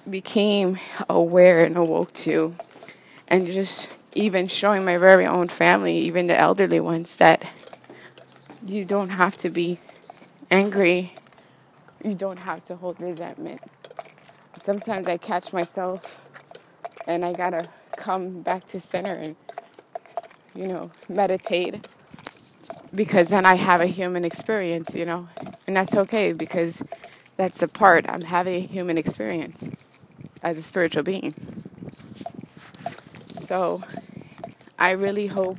became 0.09 0.79
aware 1.09 1.63
and 1.63 1.75
awoke 1.77 2.13
to, 2.13 2.55
and 3.27 3.45
just 3.45 3.89
even 4.13 4.47
showing 4.47 4.85
my 4.85 4.97
very 4.97 5.25
own 5.25 5.47
family, 5.47 5.97
even 5.97 6.27
the 6.27 6.37
elderly 6.37 6.79
ones, 6.79 7.15
that 7.17 7.51
you 8.65 8.85
don't 8.85 9.09
have 9.09 9.37
to 9.37 9.49
be 9.49 9.79
angry, 10.49 11.13
you 12.03 12.15
don't 12.15 12.39
have 12.39 12.63
to 12.63 12.75
hold 12.75 12.99
resentment. 12.99 13.61
Sometimes 14.59 15.07
I 15.07 15.17
catch 15.17 15.53
myself 15.53 16.27
and 17.07 17.25
I 17.25 17.33
gotta 17.33 17.67
come 17.97 18.41
back 18.41 18.67
to 18.67 18.79
center 18.79 19.13
and, 19.13 19.35
you 20.55 20.67
know, 20.67 20.91
meditate 21.09 21.87
because 22.93 23.29
then 23.29 23.45
I 23.45 23.55
have 23.55 23.81
a 23.81 23.87
human 23.87 24.23
experience, 24.23 24.95
you 24.95 25.05
know, 25.05 25.27
and 25.67 25.75
that's 25.75 25.95
okay 25.95 26.31
because 26.31 26.83
that's 27.37 27.59
the 27.59 27.67
part. 27.67 28.05
I'm 28.07 28.21
having 28.21 28.55
a 28.55 28.65
human 28.65 28.97
experience 28.97 29.69
as 30.45 30.59
a 30.59 30.61
spiritual 30.61 31.01
being. 31.01 31.33
So 33.25 33.81
I 34.77 34.91
really 34.91 35.27
hope 35.27 35.57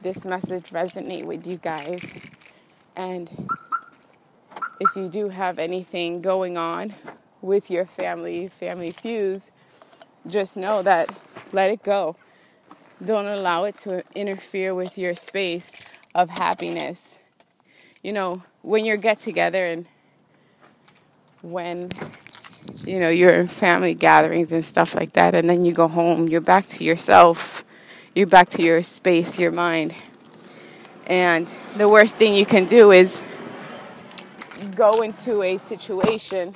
this 0.00 0.24
message 0.24 0.70
resonate 0.70 1.24
with 1.24 1.44
you 1.44 1.56
guys. 1.56 2.30
And 2.94 3.50
if 4.80 4.94
you 4.94 5.08
do 5.08 5.30
have 5.30 5.58
anything 5.58 6.22
going 6.22 6.56
on 6.56 6.94
with 7.40 7.68
your 7.68 7.84
family, 7.84 8.46
family 8.46 8.92
fuse, 8.92 9.50
just 10.28 10.56
know 10.56 10.82
that 10.82 11.10
let 11.52 11.70
it 11.70 11.82
go. 11.82 12.14
Don't 13.04 13.26
allow 13.26 13.64
it 13.64 13.76
to 13.78 14.04
interfere 14.14 14.72
with 14.72 14.96
your 14.96 15.16
space 15.16 16.00
of 16.14 16.30
happiness. 16.30 17.18
You 18.04 18.12
know, 18.12 18.44
when 18.62 18.84
you're 18.84 18.96
get 18.96 19.18
together 19.18 19.66
and 19.66 19.86
when 21.40 21.90
you 22.84 22.98
know, 22.98 23.08
you're 23.08 23.32
in 23.32 23.46
family 23.46 23.94
gatherings 23.94 24.52
and 24.52 24.64
stuff 24.64 24.94
like 24.94 25.12
that, 25.12 25.34
and 25.34 25.48
then 25.48 25.64
you 25.64 25.72
go 25.72 25.88
home, 25.88 26.28
you're 26.28 26.40
back 26.40 26.66
to 26.68 26.84
yourself, 26.84 27.64
you're 28.14 28.26
back 28.26 28.48
to 28.50 28.62
your 28.62 28.82
space, 28.82 29.38
your 29.38 29.52
mind. 29.52 29.94
And 31.06 31.48
the 31.76 31.88
worst 31.88 32.16
thing 32.16 32.34
you 32.34 32.46
can 32.46 32.66
do 32.66 32.90
is 32.90 33.24
go 34.76 35.02
into 35.02 35.42
a 35.42 35.58
situation, 35.58 36.54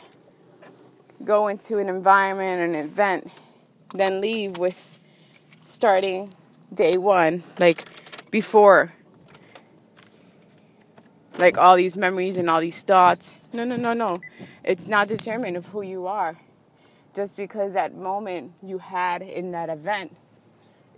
go 1.24 1.48
into 1.48 1.78
an 1.78 1.88
environment, 1.88 2.60
an 2.62 2.74
event, 2.74 3.30
then 3.94 4.20
leave 4.20 4.58
with 4.58 5.00
starting 5.64 6.32
day 6.72 6.96
one, 6.96 7.42
like 7.58 7.84
before, 8.30 8.92
like 11.38 11.58
all 11.58 11.76
these 11.76 11.96
memories 11.96 12.36
and 12.36 12.48
all 12.48 12.60
these 12.60 12.82
thoughts. 12.82 13.36
No, 13.56 13.64
no, 13.64 13.76
no, 13.76 13.94
no. 13.94 14.20
It's 14.62 14.86
not 14.86 15.08
determined 15.08 15.56
of 15.56 15.66
who 15.68 15.80
you 15.80 16.06
are. 16.06 16.36
Just 17.14 17.36
because 17.36 17.72
that 17.72 17.94
moment 17.94 18.52
you 18.62 18.76
had 18.76 19.22
in 19.22 19.52
that 19.52 19.70
event, 19.70 20.14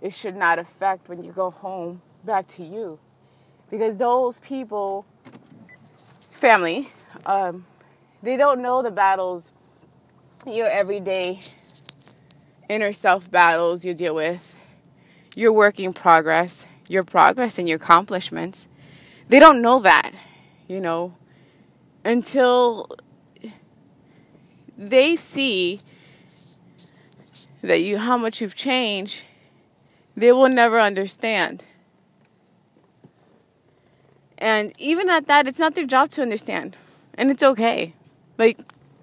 it 0.01 0.11
should 0.13 0.35
not 0.35 0.59
affect 0.59 1.07
when 1.07 1.23
you 1.23 1.31
go 1.31 1.51
home 1.51 2.01
back 2.25 2.47
to 2.49 2.65
you. 2.65 2.99
Because 3.71 3.95
those 3.95 4.41
people, 4.41 5.05
family, 6.19 6.89
um, 7.25 7.65
they 8.21 8.35
don't 8.35 8.61
know 8.61 8.83
the 8.83 8.91
battles, 8.91 9.53
your 10.45 10.67
everyday 10.67 11.39
inner 12.67 12.91
self 12.91 13.31
battles 13.31 13.85
you 13.85 13.93
deal 13.93 14.15
with, 14.15 14.57
your 15.33 15.53
work 15.53 15.79
in 15.79 15.93
progress, 15.93 16.67
your 16.89 17.05
progress 17.05 17.57
and 17.57 17.69
your 17.69 17.77
accomplishments. 17.77 18.67
They 19.29 19.39
don't 19.39 19.61
know 19.61 19.79
that, 19.79 20.11
you 20.67 20.81
know, 20.81 21.13
until 22.09 22.89
they 24.75 25.15
see 25.15 25.79
that 27.61 27.81
you 27.81 27.99
how 27.99 28.17
much 28.17 28.41
you've 28.41 28.55
changed, 28.55 29.23
they 30.15 30.31
will 30.31 30.49
never 30.49 30.79
understand. 30.79 31.63
And 34.39 34.73
even 34.79 35.07
at 35.09 35.27
that, 35.27 35.47
it's 35.47 35.59
not 35.59 35.75
their 35.75 35.85
job 35.85 36.09
to 36.11 36.23
understand. 36.23 36.75
And 37.13 37.29
it's 37.29 37.43
okay. 37.43 37.93
Like, 38.39 38.57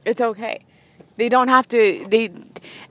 it's 0.05 0.21
okay. 0.21 0.64
They 1.14 1.29
don't 1.29 1.49
have 1.49 1.69
to, 1.69 2.07
they, 2.09 2.31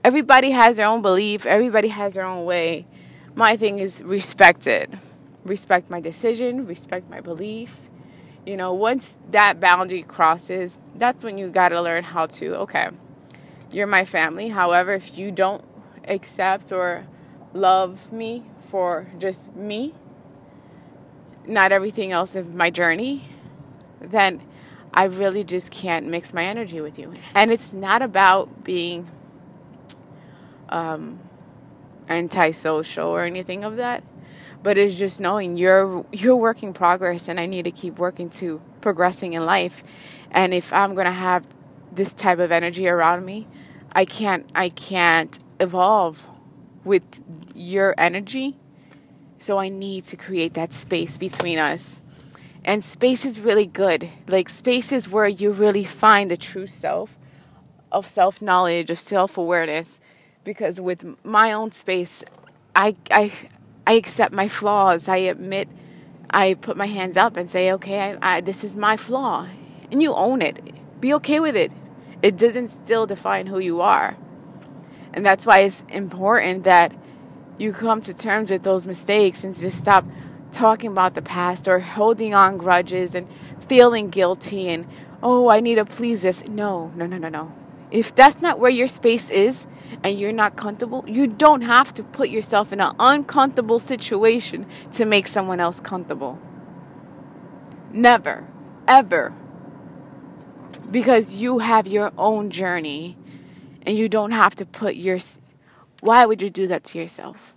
everybody 0.03 0.51
has 0.51 0.77
their 0.77 0.87
own 0.87 1.01
belief, 1.01 1.45
everybody 1.45 1.89
has 1.89 2.13
their 2.13 2.25
own 2.25 2.45
way. 2.45 2.87
My 3.35 3.57
thing 3.57 3.79
is 3.79 4.01
respect 4.01 4.65
it. 4.65 4.89
Respect 5.43 5.89
my 5.89 5.99
decision, 5.99 6.65
respect 6.65 7.09
my 7.09 7.19
belief. 7.19 7.89
You 8.45 8.57
know, 8.57 8.73
once 8.73 9.17
that 9.31 9.59
boundary 9.59 10.03
crosses, 10.03 10.79
that's 10.95 11.23
when 11.23 11.37
you 11.37 11.49
got 11.49 11.69
to 11.69 11.81
learn 11.81 12.03
how 12.03 12.27
to, 12.27 12.55
okay, 12.59 12.89
you're 13.71 13.87
my 13.87 14.05
family. 14.05 14.49
However, 14.49 14.93
if 14.93 15.17
you 15.17 15.31
don't 15.31 15.63
accept 16.07 16.71
or 16.71 17.07
love 17.53 18.13
me 18.13 18.45
for 18.59 19.07
just 19.17 19.55
me, 19.55 19.95
not 21.47 21.71
everything 21.71 22.11
else 22.11 22.35
is 22.35 22.53
my 22.53 22.69
journey, 22.69 23.27
then 23.99 24.41
I 24.93 25.05
really 25.05 25.43
just 25.43 25.71
can't 25.71 26.05
mix 26.05 26.33
my 26.33 26.45
energy 26.45 26.81
with 26.81 26.99
you. 26.99 27.13
And 27.33 27.51
it's 27.51 27.73
not 27.73 28.01
about 28.01 28.63
being 28.63 29.09
um, 30.69 31.19
antisocial 32.07 33.07
or 33.07 33.23
anything 33.23 33.63
of 33.63 33.77
that, 33.77 34.03
but 34.65 34.79
it's 34.79 34.95
just 34.95 35.21
knowing 35.21 35.57
you're 35.57 36.03
you're 36.11 36.35
working 36.35 36.73
progress, 36.73 37.27
and 37.27 37.39
I 37.39 37.45
need 37.45 37.65
to 37.65 37.71
keep 37.71 37.99
working 37.99 38.31
to 38.41 38.59
progressing 38.81 39.33
in 39.33 39.45
life. 39.45 39.83
And 40.31 40.55
if 40.55 40.73
I'm 40.73 40.95
gonna 40.95 41.11
have 41.11 41.45
this 41.91 42.11
type 42.11 42.39
of 42.39 42.51
energy 42.51 42.87
around 42.87 43.23
me, 43.23 43.47
I 43.91 44.05
can't 44.05 44.51
I 44.55 44.69
can't 44.69 45.37
evolve 45.59 46.23
with 46.83 47.05
your 47.53 47.93
energy. 47.99 48.57
So 49.37 49.59
I 49.59 49.69
need 49.69 50.05
to 50.05 50.17
create 50.17 50.55
that 50.55 50.73
space 50.73 51.15
between 51.19 51.59
us 51.59 52.01
and 52.65 52.83
space 52.83 53.25
is 53.25 53.39
really 53.39 53.67
good. 53.67 54.09
Like, 54.27 54.49
space 54.49 54.91
is 54.91 55.07
where 55.07 55.27
you 55.27 55.51
really 55.51 55.85
find 55.85 56.31
the 56.31 56.37
true 56.37 56.65
self 56.65 57.19
of 57.91 58.07
self 58.07 58.41
knowledge, 58.41 58.89
of 58.89 58.99
self 58.99 59.37
awareness. 59.37 59.99
Because 60.43 60.81
with 60.81 61.05
my 61.23 61.53
own 61.53 61.71
space, 61.71 62.23
I, 62.75 62.95
I, 63.11 63.31
I 63.87 63.93
accept 63.93 64.33
my 64.33 64.47
flaws. 64.47 65.07
I 65.07 65.17
admit, 65.17 65.69
I 66.29 66.55
put 66.55 66.77
my 66.77 66.87
hands 66.87 67.17
up 67.17 67.37
and 67.37 67.49
say, 67.49 67.71
okay, 67.73 67.99
I, 67.99 68.37
I, 68.37 68.41
this 68.41 68.63
is 68.63 68.75
my 68.75 68.97
flaw. 68.97 69.47
And 69.91 70.01
you 70.01 70.13
own 70.13 70.41
it. 70.41 70.99
Be 70.99 71.13
okay 71.15 71.39
with 71.39 71.55
it. 71.55 71.71
It 72.21 72.37
doesn't 72.37 72.69
still 72.69 73.05
define 73.05 73.47
who 73.47 73.59
you 73.59 73.81
are. 73.81 74.17
And 75.13 75.25
that's 75.25 75.45
why 75.45 75.59
it's 75.59 75.83
important 75.89 76.63
that 76.63 76.93
you 77.57 77.71
come 77.71 78.01
to 78.01 78.13
terms 78.13 78.51
with 78.51 78.63
those 78.63 78.85
mistakes 78.85 79.43
and 79.43 79.55
just 79.55 79.77
stop 79.77 80.05
talking 80.51 80.91
about 80.91 81.13
the 81.13 81.21
past 81.21 81.67
or 81.67 81.79
holding 81.79 82.33
on 82.33 82.57
grudges 82.57 83.13
and 83.15 83.27
feeling 83.67 84.09
guilty 84.09 84.69
and, 84.69 84.87
oh, 85.21 85.49
I 85.49 85.59
need 85.59 85.75
to 85.75 85.85
please 85.85 86.23
this. 86.23 86.45
No, 86.47 86.91
no, 86.95 87.05
no, 87.05 87.17
no, 87.17 87.29
no. 87.29 87.51
If 87.91 88.13
that's 88.15 88.41
not 88.41 88.59
where 88.59 88.71
your 88.71 88.87
space 88.87 89.29
is 89.29 89.67
and 90.03 90.19
you're 90.19 90.31
not 90.31 90.55
comfortable, 90.55 91.03
you 91.07 91.27
don't 91.27 91.61
have 91.61 91.93
to 91.95 92.03
put 92.03 92.29
yourself 92.29 92.71
in 92.73 92.79
an 92.79 92.95
uncomfortable 92.99 93.79
situation 93.79 94.65
to 94.93 95.05
make 95.05 95.27
someone 95.27 95.59
else 95.59 95.79
comfortable. 95.79 96.39
Never, 97.91 98.45
ever. 98.87 99.33
Because 100.91 101.41
you 101.41 101.59
have 101.59 101.87
your 101.87 102.11
own 102.17 102.49
journey 102.49 103.17
and 103.83 103.97
you 103.97 104.09
don't 104.09 104.31
have 104.31 104.55
to 104.55 104.65
put 104.65 104.95
your. 104.95 105.19
Why 106.01 106.25
would 106.25 106.41
you 106.41 106.49
do 106.49 106.67
that 106.67 106.83
to 106.85 106.97
yourself? 106.97 107.55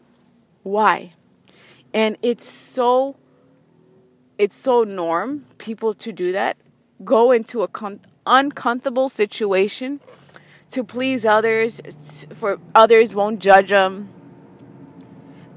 Why? 0.62 1.12
and 1.94 2.16
it's 2.22 2.44
so 2.44 3.16
it's 4.36 4.56
so 4.56 4.84
norm 4.84 5.44
people 5.58 5.92
to 5.94 6.12
do 6.12 6.32
that 6.32 6.56
go 7.04 7.32
into 7.32 7.62
a 7.62 7.68
con- 7.68 8.00
uncomfortable 8.26 9.08
situation 9.08 10.00
to 10.70 10.84
please 10.84 11.24
others 11.24 11.80
for 12.32 12.58
others 12.74 13.14
won't 13.14 13.40
judge 13.40 13.70
them 13.70 14.08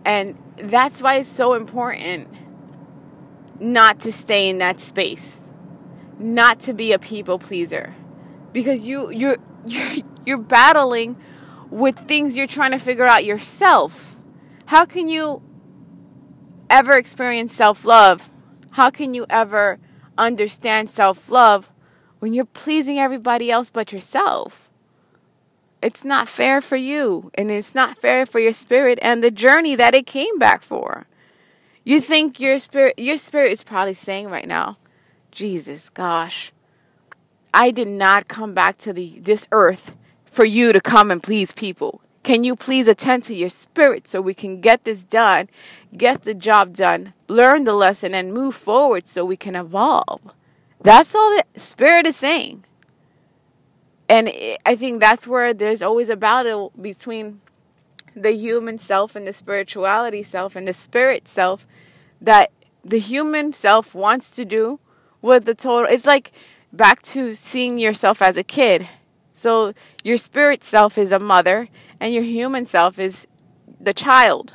and 0.06 0.38
that's 0.56 1.02
why 1.02 1.16
it's 1.18 1.30
so 1.30 1.54
important 1.54 2.28
not 3.60 4.00
to 4.00 4.12
stay 4.12 4.50
in 4.50 4.58
that 4.58 4.80
space 4.80 5.42
not 6.18 6.60
to 6.60 6.74
be 6.74 6.94
a 6.94 7.00
people 7.00 7.38
pleaser 7.38 7.96
because 8.54 8.86
you 8.86 9.10
you're 9.12 9.38
you're, 9.66 9.92
you're 10.26 10.38
battling 10.38 11.16
with 11.70 11.98
things 12.08 12.36
you're 12.36 12.48
trying 12.48 12.72
to 12.72 12.80
figure 12.80 13.06
out 13.06 13.24
yourself 13.26 14.16
how 14.66 14.86
can 14.86 15.10
you 15.10 15.42
ever 16.72 16.94
experience 16.94 17.54
self 17.54 17.86
love? 17.86 18.32
How 18.72 18.90
can 18.90 19.14
you 19.14 19.26
ever 19.30 19.78
understand 20.18 20.90
self 20.90 21.30
love 21.30 21.70
when 22.20 22.34
you're 22.34 22.46
pleasing 22.46 22.98
everybody 22.98 23.52
else 23.52 23.70
but 23.70 23.92
yourself? 23.92 24.71
It's 25.82 26.06
not 26.06 26.30
fair 26.30 26.62
for 26.62 26.76
you, 26.76 27.32
and 27.34 27.50
it's 27.50 27.74
not 27.74 27.98
fair 27.98 28.26
for 28.26 28.40
your 28.40 28.54
spirit 28.54 29.00
and 29.02 29.24
the 29.24 29.32
journey 29.32 29.76
that 29.76 29.96
it 29.96 30.06
came 30.06 30.38
back 30.38 30.62
for. 30.62 31.08
You 31.84 32.00
think 32.00 32.40
your 32.40 32.60
spirit 32.60 33.00
your 33.00 33.18
spirit 33.18 33.52
is 33.52 33.64
probably 33.64 33.96
saying 33.96 34.30
right 34.30 34.48
now, 34.48 34.78
Jesus, 35.32 35.90
gosh, 35.90 36.52
I 37.54 37.72
did 37.72 37.88
not 37.88 38.28
come 38.28 38.54
back 38.54 38.78
to 38.80 38.94
the 38.94 39.20
this 39.20 39.48
earth 39.52 39.96
for 40.26 40.46
you 40.46 40.72
to 40.72 40.80
come 40.80 41.10
and 41.10 41.22
please 41.22 41.52
people. 41.52 42.02
Can 42.24 42.44
you 42.44 42.56
please 42.56 42.88
attend 42.88 43.24
to 43.24 43.34
your 43.34 43.50
spirit 43.50 44.08
so 44.08 44.22
we 44.22 44.36
can 44.36 44.62
get 44.62 44.84
this 44.84 45.04
done, 45.04 45.50
get 45.98 46.22
the 46.22 46.36
job 46.36 46.76
done, 46.76 47.14
learn 47.28 47.64
the 47.64 47.74
lesson, 47.74 48.14
and 48.14 48.32
move 48.32 48.54
forward 48.54 49.08
so 49.08 49.26
we 49.26 49.36
can 49.36 49.56
evolve? 49.56 50.34
That's 50.80 51.16
all 51.16 51.36
the 51.36 51.60
spirit 51.60 52.06
is 52.06 52.16
saying. 52.16 52.64
And 54.12 54.32
I 54.66 54.76
think 54.76 55.00
that's 55.00 55.26
where 55.26 55.54
there's 55.54 55.82
always 55.82 56.10
a 56.10 56.18
battle 56.18 56.74
between 56.80 57.40
the 58.16 58.34
human 58.34 58.78
self 58.78 59.16
and 59.16 59.26
the 59.26 59.34
spirituality 59.34 60.24
self 60.24 60.56
and 60.58 60.68
the 60.68 60.74
spirit 60.74 61.30
self 61.30 61.66
that 62.20 62.52
the 62.84 63.00
human 63.00 63.54
self 63.54 63.96
wants 63.96 64.36
to 64.36 64.44
do 64.44 64.80
what 65.22 65.46
the 65.46 65.56
total 65.56 65.90
it's 65.90 66.06
like 66.06 66.34
back 66.74 67.02
to 67.04 67.34
seeing 67.34 67.80
yourself 67.80 68.22
as 68.22 68.36
a 68.36 68.44
kid 68.44 68.90
so 69.34 69.74
your 70.04 70.18
spirit 70.18 70.64
self 70.64 70.98
is 70.98 71.12
a 71.12 71.18
mother 71.18 71.70
and 72.00 72.14
your 72.14 72.24
human 72.24 72.66
self 72.66 73.00
is 73.00 73.26
the 73.80 73.94
child. 73.94 74.54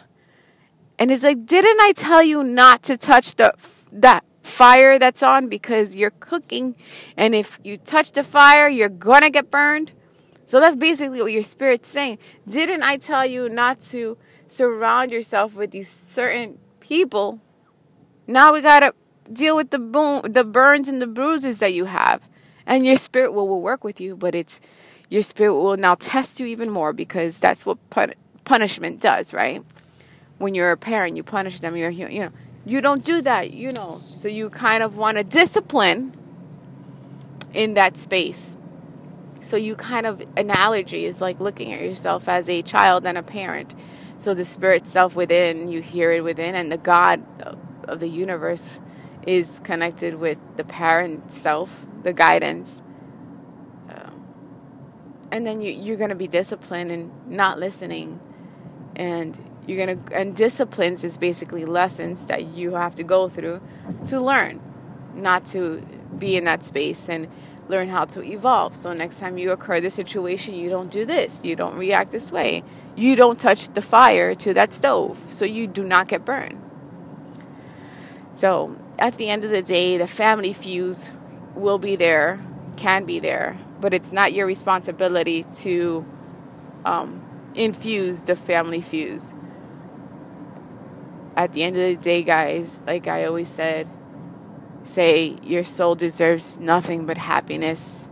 And 0.99 1.11
it's 1.11 1.25
like, 1.25 1.45
didn't 1.45 1.81
I 1.81 1.93
tell 1.93 2.23
you 2.23 2.45
not 2.45 2.85
to 2.85 2.97
touch 2.97 3.35
the 3.35 3.53
that 3.91 4.25
fire 4.47 4.99
that's 4.99 5.23
on 5.23 5.49
because 5.49 5.97
you're 5.97 6.11
cooking 6.11 6.77
and 7.17 7.35
if 7.35 7.59
you 7.65 7.77
touch 7.77 8.13
the 8.13 8.25
fire, 8.25 8.69
you're 8.69 8.89
going 8.89 9.23
to 9.23 9.31
get 9.31 9.51
burned? 9.51 9.93
So 10.47 10.61
that's 10.61 10.77
basically 10.77 11.21
what 11.21 11.33
your 11.33 11.43
spirit's 11.43 11.89
saying. 11.89 12.19
Didn't 12.49 12.83
I 12.83 12.97
tell 12.97 13.27
you 13.27 13.49
not 13.49 13.81
to 13.93 14.17
surround 14.49 15.11
yourself 15.11 15.55
with 15.55 15.73
these 15.73 15.89
certain 15.89 16.59
people? 16.81 17.41
Now 18.27 18.53
we 18.53 18.61
got 18.61 18.81
to 18.81 18.95
deal 19.33 19.57
with 19.57 19.71
the 19.71 19.79
boom, 19.79 20.23
the 20.23 20.45
burns 20.45 20.89
and 20.89 21.03
the 21.03 21.07
bruises 21.07 21.59
that 21.59 21.73
you 21.73 21.87
have. 21.87 22.23
And 22.65 22.85
your 22.85 22.97
spirit 22.97 23.33
will, 23.33 23.47
will 23.47 23.63
work 23.63 23.85
with 23.85 24.01
you, 24.01 24.17
but 24.17 24.35
it's 24.35 24.61
your 25.09 25.23
spirit 25.23 25.55
will 25.55 25.77
now 25.77 25.95
test 25.95 26.41
you 26.41 26.47
even 26.47 26.71
more 26.71 26.93
because 26.93 27.39
that's 27.39 27.65
what 27.65 27.79
pun- 27.91 28.15
punishment 28.45 29.01
does, 29.01 29.33
right? 29.33 29.63
When 30.39 30.55
you're 30.55 30.73
a 30.73 30.77
parent, 30.77 31.17
you 31.17 31.23
punish 31.23 31.61
them. 31.61 31.77
You're 31.77 31.91
you 31.91 32.21
know 32.21 32.33
you 32.67 32.81
don't 32.81 33.05
do 33.05 33.23
that, 33.23 33.53
you 33.53 33.71
know. 33.71 33.99
So 33.99 34.27
you 34.27 34.51
kind 34.51 34.83
of 34.83 34.99
want 34.99 35.17
to 35.19 35.25
discipline 35.25 36.13
in 37.55 37.75
that 37.75 37.97
space. 37.97 38.57
So 39.41 39.57
you 39.57 39.77
kind 39.77 40.05
of 40.05 40.21
analogy 40.37 41.05
is 41.05 41.21
like 41.21 41.39
looking 41.39 41.73
at 41.73 41.81
yourself 41.81 42.29
as 42.29 42.49
a 42.49 42.63
child 42.63 43.07
and 43.07 43.17
a 43.17 43.23
parent. 43.23 43.75
So 44.19 44.35
the 44.35 44.45
spirit 44.45 44.89
self 44.89 45.15
within, 45.15 45.69
you 45.69 45.81
hear 45.81 46.11
it 46.11 46.25
within, 46.25 46.57
and 46.57 46.73
the 46.73 46.77
God 46.77 47.23
of 47.85 48.01
the 48.01 48.09
universe 48.09 48.81
is 49.25 49.61
connected 49.63 50.15
with 50.15 50.39
the 50.57 50.65
parent 50.65 51.31
self, 51.31 51.87
the 52.03 52.13
guidance. 52.13 52.83
Um, 53.89 54.27
and 55.31 55.47
then 55.47 55.61
you, 55.61 55.71
you're 55.71 55.97
going 55.97 56.11
to 56.11 56.17
be 56.17 56.27
disciplined 56.27 56.91
and 56.91 57.13
not 57.29 57.61
listening. 57.61 58.19
And 58.97 59.39
you're 59.67 59.87
to, 59.87 59.99
and 60.13 60.35
disciplines 60.35 61.03
is 61.05 61.19
basically 61.19 61.65
lessons 61.65 62.27
that 62.27 62.47
you 62.47 62.75
have 62.75 62.95
to 62.97 63.05
go 63.05 63.29
through 63.29 63.61
to 64.07 64.21
learn, 64.21 64.61
not 65.15 65.45
to 65.47 65.85
be 66.19 66.37
in 66.37 66.45
that 66.45 66.63
space 66.63 67.09
and 67.09 67.29
learn 67.69 67.89
how 67.89 68.05
to 68.05 68.23
evolve. 68.23 68.77
So 68.77 68.93
next 68.93 69.19
time 69.19 69.39
you 69.39 69.51
occur 69.51 69.81
this 69.81 69.95
situation, 69.95 70.55
you 70.55 70.71
don't 70.71 70.91
do 70.91 71.05
this, 71.05 71.45
you 71.45 71.57
don't 71.57 71.77
react 71.77 72.13
this 72.13 72.31
way, 72.31 72.63
you 72.95 73.17
don't 73.17 73.39
touch 73.39 73.69
the 73.69 73.83
fire 73.83 74.35
to 74.37 74.55
that 74.55 74.73
stove, 74.73 75.25
so 75.31 75.45
you 75.45 75.67
do 75.67 75.85
not 75.85 76.09
get 76.09 76.25
burned. 76.25 76.63
So 78.33 78.77
at 78.99 79.19
the 79.19 79.29
end 79.29 79.45
of 79.45 79.51
the 79.51 79.63
day, 79.63 79.99
the 79.99 80.07
family 80.07 80.53
fuse 80.53 81.11
will 81.55 81.79
be 81.79 81.97
there, 81.97 82.41
can 82.77 83.05
be 83.05 83.19
there, 83.19 83.59
but 83.81 83.93
it's 83.93 84.13
not 84.13 84.33
your 84.33 84.47
responsibility 84.47 85.45
to 85.57 86.07
um, 86.85 87.23
infuse 87.55 88.23
the 88.23 88.37
family 88.37 88.81
fuse. 88.81 89.33
At 91.37 91.53
the 91.53 91.63
end 91.63 91.77
of 91.77 91.83
the 91.83 91.97
day, 91.97 92.23
guys, 92.23 92.81
like 92.87 93.07
I 93.07 93.25
always 93.25 93.51
said, 93.51 93.89
say 94.85 95.37
your 95.43 95.65
soul 95.65 95.95
deserves 95.95 96.59
nothing 96.59 97.05
but 97.05 97.19
happiness, 97.19 98.09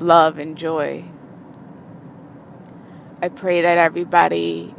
love, 0.00 0.38
and 0.38 0.58
joy. 0.58 1.04
I 3.22 3.28
pray 3.28 3.62
that 3.62 3.78
everybody 3.78 4.74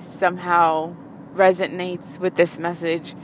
somehow 0.00 0.94
resonates 1.34 2.18
with 2.18 2.34
this 2.34 2.58
message 2.58 3.14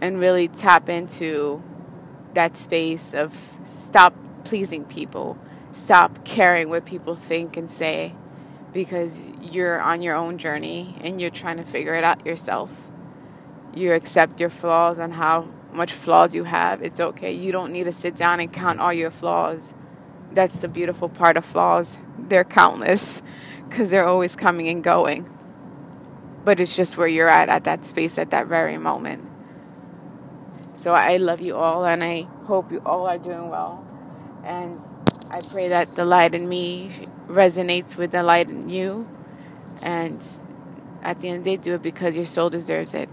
and 0.00 0.20
really 0.20 0.48
tap 0.48 0.88
into 0.88 1.62
that 2.34 2.56
space 2.56 3.14
of 3.14 3.32
stop 3.64 4.14
pleasing 4.44 4.84
people, 4.84 5.38
stop 5.72 6.24
caring 6.24 6.68
what 6.68 6.84
people 6.84 7.14
think 7.14 7.56
and 7.56 7.70
say 7.70 8.14
because 8.72 9.30
you're 9.40 9.80
on 9.80 10.02
your 10.02 10.16
own 10.16 10.36
journey 10.36 10.96
and 11.00 11.20
you're 11.20 11.30
trying 11.30 11.56
to 11.56 11.62
figure 11.62 11.94
it 11.94 12.04
out 12.04 12.26
yourself. 12.26 12.83
You 13.74 13.92
accept 13.92 14.38
your 14.40 14.50
flaws 14.50 14.98
and 14.98 15.12
how 15.12 15.48
much 15.72 15.92
flaws 15.92 16.34
you 16.34 16.44
have. 16.44 16.82
It's 16.82 17.00
okay. 17.00 17.32
You 17.32 17.50
don't 17.50 17.72
need 17.72 17.84
to 17.84 17.92
sit 17.92 18.14
down 18.14 18.40
and 18.40 18.52
count 18.52 18.78
all 18.80 18.92
your 18.92 19.10
flaws. 19.10 19.74
That's 20.32 20.56
the 20.56 20.68
beautiful 20.68 21.08
part 21.08 21.36
of 21.36 21.44
flaws. 21.44 21.98
They're 22.18 22.44
countless 22.44 23.22
because 23.68 23.90
they're 23.90 24.06
always 24.06 24.36
coming 24.36 24.68
and 24.68 24.82
going. 24.82 25.28
But 26.44 26.60
it's 26.60 26.76
just 26.76 26.96
where 26.96 27.08
you're 27.08 27.28
at 27.28 27.48
at 27.48 27.64
that 27.64 27.84
space 27.84 28.18
at 28.18 28.30
that 28.30 28.46
very 28.46 28.78
moment. 28.78 29.28
So 30.74 30.92
I 30.92 31.16
love 31.16 31.40
you 31.40 31.56
all, 31.56 31.86
and 31.86 32.04
I 32.04 32.22
hope 32.44 32.70
you 32.70 32.82
all 32.84 33.06
are 33.06 33.18
doing 33.18 33.48
well. 33.48 33.86
And 34.44 34.78
I 35.30 35.40
pray 35.40 35.68
that 35.68 35.94
the 35.96 36.04
light 36.04 36.34
in 36.34 36.48
me 36.48 36.90
resonates 37.26 37.96
with 37.96 38.10
the 38.10 38.22
light 38.22 38.50
in 38.50 38.68
you. 38.68 39.08
And 39.82 40.22
at 41.02 41.20
the 41.20 41.28
end 41.28 41.38
of 41.38 41.44
the 41.44 41.56
day, 41.56 41.56
do 41.56 41.74
it 41.74 41.82
because 41.82 42.14
your 42.14 42.26
soul 42.26 42.50
deserves 42.50 42.92
it. 42.92 43.08